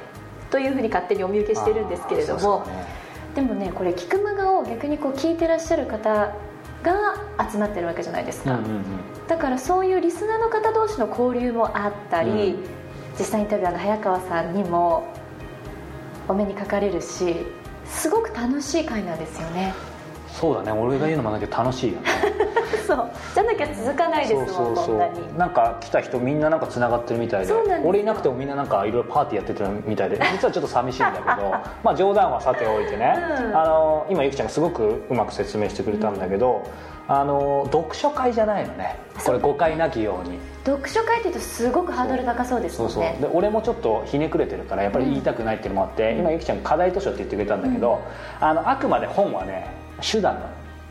[0.49, 2.85] というふうに勝手にお見受けしてるんですけれども、ね、
[3.35, 6.33] でもねこれ聞く間がを逆にこう聞いてらっしゃる方
[6.83, 8.83] が集まってるわけじゃないですか、うんうんうん、
[9.27, 12.63] だからそういうリスナーの方同士の交流もあったり、うん、
[13.17, 15.03] 実際インタビュアーの早川さんにも
[16.27, 17.35] お目にかかれるし
[17.85, 19.73] すごく楽しい会なんですよね。
[20.27, 20.71] そうだね。
[20.71, 22.09] 俺が言うのもだけど楽しいよね。
[22.85, 23.09] そう。
[23.33, 25.37] じゃなきゃ続かないですもんそうそうそう。
[25.37, 27.53] なんか来た人みんななんかつながってるみたいで。
[27.83, 30.19] 俺いなくてもみんななんかいろいろパーティーやってるみたいで。
[30.33, 31.51] 実はちょっと寂しいんだけど。
[31.83, 36.63] まあ冗談はさておいてね、うん、あの今ゆきちゃんがすごくうまく説明してくれたんだけど、うん、
[37.09, 38.97] あの読書会じゃないのね。
[39.25, 40.39] これ誤解なきように。
[40.65, 42.93] 読書会っていうとすごくハードル高そうですもんね。
[42.93, 43.21] そうそう。
[43.21, 48.01] で俺もちょっとひねくれてるからやっぱり言いたくないっていうのもあって、うん、今ゆきちゃん課題図書って言ってくれたんだけど、
[48.41, 49.67] あのあくまで本はね
[50.01, 50.47] 手段なの。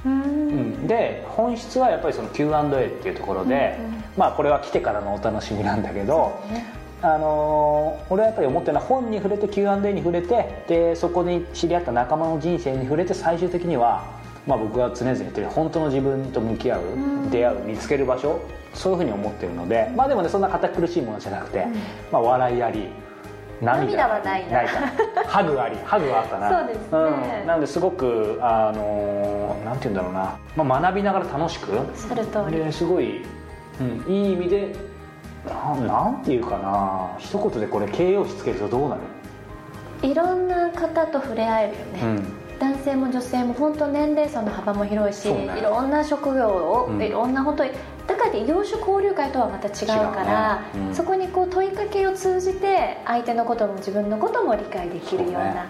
[0.06, 6.64] うん、で本質はやっぱりその Q&A っていうところで、うんうん、まあこれは来てからのお楽しみなんだけど、ね、
[7.02, 14.15] あのー、俺はやっぱり思ってるのは本に触れて Q&A に触れてでそこに知り合った仲間の人生に触れて最終的には、
[14.46, 18.40] まあ、僕が常々言ってる本当の自分と向き合う、うん、出会う見つける場所
[18.74, 21.66] そういうふうに思ってるのでまあでもねそんな堅苦しいものじゃなくて、
[22.12, 22.88] まあ、笑いあり
[23.60, 24.60] 涙はないな。
[25.26, 26.58] ハグあり ハグはあったな。
[26.60, 26.88] そうですね、
[27.40, 32.58] うん、なんですごくあのなんて言うんだろうな、まあ、学びながら楽しくそる通り。
[32.58, 33.24] ですごい、
[33.80, 34.74] うん、いい意味で
[35.48, 37.08] ななんていうかな。
[37.18, 38.96] 一言でこれ形容詞つけるとどうな
[40.02, 40.08] る？
[40.10, 47.70] いろんな方と触れ合えるよね、うん男性も女性も本当年齢層の幅も広いし、ね、いろんな職業を、うん、いろんな本当に
[48.06, 55.66] だから異業種交流会とはまた違うから、ねうん、そこにこう問いかけを通じて相手のことも自分のことも理解できるような。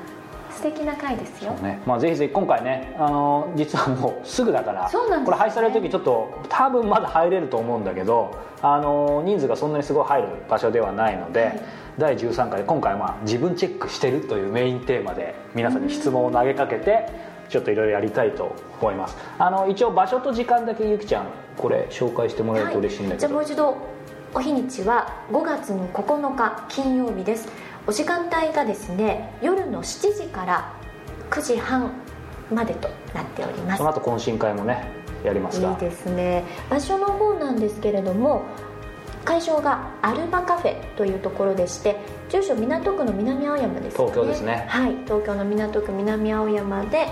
[0.56, 1.80] 素敵な回ですよ、ね。
[1.86, 11.62] まあ、ぜひぜひ今回ねあの実はもうすぐだからそうなんです、ね、これ配信される時ちょっと多分まだ入れると思うんだけどあの人数がそんなにすごい入る場所ではないので、はい。
[11.98, 17.08] 第13回今回はまあ自分チェックしてるというメインテーマで皆さんに質問を投げかけて
[17.48, 19.16] ちょっといろいろやりたいと思います。
[19.38, 21.26] あの一応場所と時間だけゆきちゃん
[21.56, 23.96] これ紹介してもらえると嬉しいんだけど、はい、じゃあもう一度
[24.34, 27.48] お日にちは5月の9日金曜日です
[27.86, 30.74] お時間帯がですね夜の7時から
[31.30, 31.92] 9時半
[32.52, 33.78] までとなっております。
[33.78, 34.90] その後懇親会もね
[35.24, 35.72] やりますが。
[35.72, 36.44] いいですね。
[36.68, 38.42] 場所の方なんですけれども
[39.24, 41.96] 会場がアルバカフェというところでして
[42.28, 44.66] 住所港区の南青山です、ね、東京ですね。
[44.68, 44.96] はい。
[45.04, 47.06] 東京の港区南青山で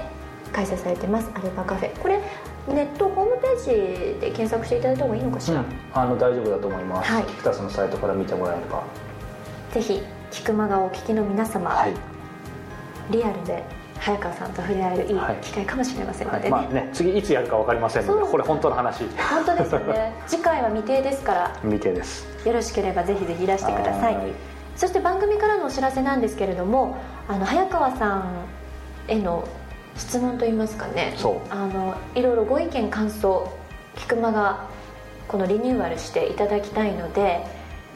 [0.52, 1.98] 開催されてますアルバカフェ。
[2.00, 2.20] これ
[2.68, 8.82] ネットホームページで検索していただいた方がいいのかしら、うん、あの大丈夫だと思います、はい、キタスのサイトから見てもらえれば。
[9.72, 11.94] ぜひ菊間がお聞きの皆様、はい、
[13.10, 13.64] リアルで
[13.98, 16.48] 早川さんと触れ合えるいい機会かもしれませんので。
[16.48, 16.64] ねはい。
[16.64, 19.04] はい、まあね、次いつやるか分かりませんのでこれ本当の話。
[19.30, 20.12] 本当ですよね。
[20.26, 22.26] 次回は未定ですから未定です。
[22.46, 24.18] よろしければぜひぜひいらしてください。
[24.76, 26.96] そして番組からのお知らせなんですけれども
[27.28, 28.24] あの早川さん
[29.06, 29.44] への
[29.96, 31.14] 質問といいますかね。
[31.50, 33.48] あのいろいろご意見感想
[33.96, 34.66] 菊間が
[35.28, 37.44] このリニューアルしていただきたいので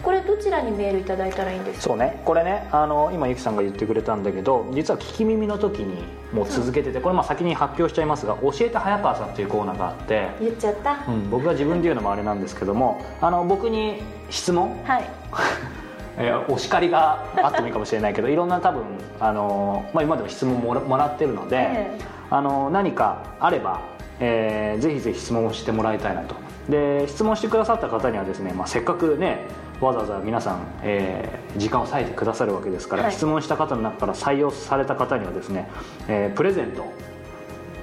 [0.02, 1.82] これどちらにメールいただいたらいいんですか？
[1.88, 2.20] そうね。
[2.24, 14.82] これねあの今ゆきさんが言ってくれたんだけど実は聞き耳の時にもう続けててこれまあ先に発表しちゃいますが「教えて早川さん」っていうコーナーがあって言っちゃった、うん、僕が自分で言うのもあれなんですけどもあの僕に質問？
[14.84, 15.04] はい。
[16.20, 18.82] えー、お叱りがあってもいいかもしれないけどいろんな多分
[19.20, 23.82] あの、まあ、今でも質問ももらってるので、えー、あの何かあれば、
[24.18, 26.34] えー、ぜひぜひ質問をしてもらいたいなと。
[26.68, 29.46] で質問してくださった方にはですね、まあ、せっかくね
[29.80, 35.68] わざわざ皆さん、えー、時間を割いてくださるわけですから、はい、質問した方の中から採用された方にはですね、
[36.08, 36.84] えー、プレゼント。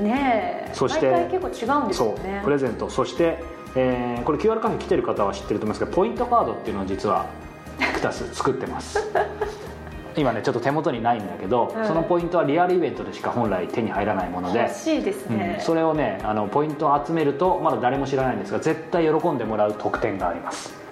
[0.04, 2.42] ねそして結構違うんですよね。
[2.44, 2.90] プレゼント。
[2.90, 3.42] そして、
[3.76, 7.28] えー、これ QR カフェ来てる方は知ってると思いますけどポイントカードっていうのは実は
[7.94, 9.00] クタス 作ってます。
[10.18, 11.88] 今ねちょっと手元にないんだけど、はい。
[11.88, 15.66] そのポイントはリアルイベントでしか本来手に入らないもので欲しいですね、うん。
[15.66, 20.85] それをねあのポイントを集めるとまだ誰も知らないんですが絶対喜んでもらう特典があります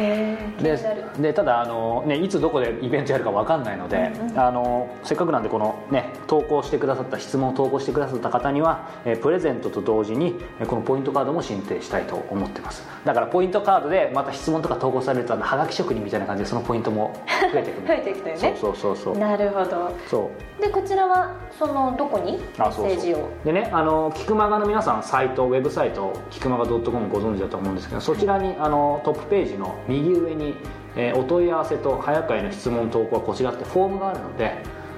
[0.00, 0.78] で
[1.20, 12.82] でただあの、ね、いつどこでイベントやるか分かんないので、あのせっかくなんでこの、ね、投稿してくださった質問を投稿してくださった方には、えープレゼントと同時にえーこのポイントカードも申請したいと思ってます。
[13.04, 17.14] だからポイントカードでまた質問とか投稿されるとはがき職人みたいな感じでそのポイントも
[17.52, 17.86] 増えてくる。
[17.86, 18.56] 増えていくというね。
[18.60, 19.18] そうそうそうそう。
[19.18, 19.90] なるほど。
[20.08, 20.62] そう。
[20.62, 23.28] でこちらはそのどこにメあッセージを？
[23.44, 30.54] でねあのキクマガの皆さんサイトウェブサイトキクマガ .com ご存知だと思うんですけどそちらにあのトップページの右上に、
[30.96, 34.54] えーお問い合わせと早川への質問投稿はこちらってフォームがあるので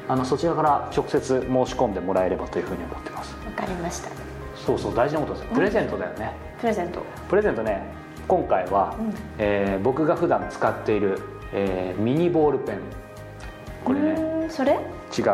[0.09, 3.35] あのそちらから直接申し込んでもらえればというふうに思ってます。
[3.45, 4.11] わかりました。
[4.57, 5.49] そうそう大事なことですよ。
[5.55, 7.01] プレゼントだよね、プレゼント。
[7.29, 7.83] プレゼントね
[8.29, 9.15] 今回は、うん。
[9.39, 11.19] えー僕が普段使っている、
[11.53, 12.79] えーミニボールペン。
[13.85, 14.47] これね。
[14.49, 14.73] それ？
[14.73, 15.25] 違う。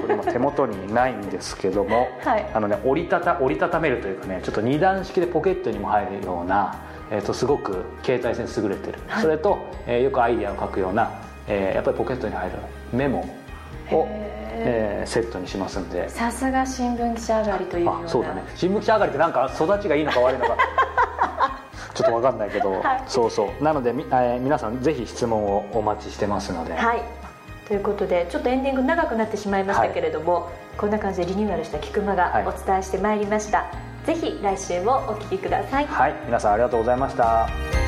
[0.00, 2.46] これ今手元にないんですけども、 はい。
[2.54, 6.74] あのね折りたた折りたためるというかねちょっと二段式でポケットにも入るような、
[7.10, 11.10] えー、とすごく携帯性に優れてる、それと、えーよくアイデアを書くような、
[11.46, 12.56] えーやっぱりポケットに入る
[12.92, 13.20] メモ
[13.90, 16.08] を、えーセットにしますんで。
[16.08, 18.06] さすが新聞記者上がりというような。
[18.06, 18.42] あそうだね。
[18.56, 20.56] 新聞記者上がりってなんか育ちがいいのか悪いのか。
[21.94, 23.02] ちょっと分かんないけど、はい。
[23.06, 23.64] そうそう。
[23.64, 27.02] なのでみ、えー皆さんぜひ質問をお待ちしてますので、はい。
[27.66, 32.46] ということでちょっとエンディング長くなってしまいましたけれども、こんな感じでリニューアルした菊間がはい。
[32.46, 33.66] お伝えしてまいりました、
[34.08, 35.86] ぜひ来週もお聞きください。
[35.86, 37.87] はい皆さんありがとうございました。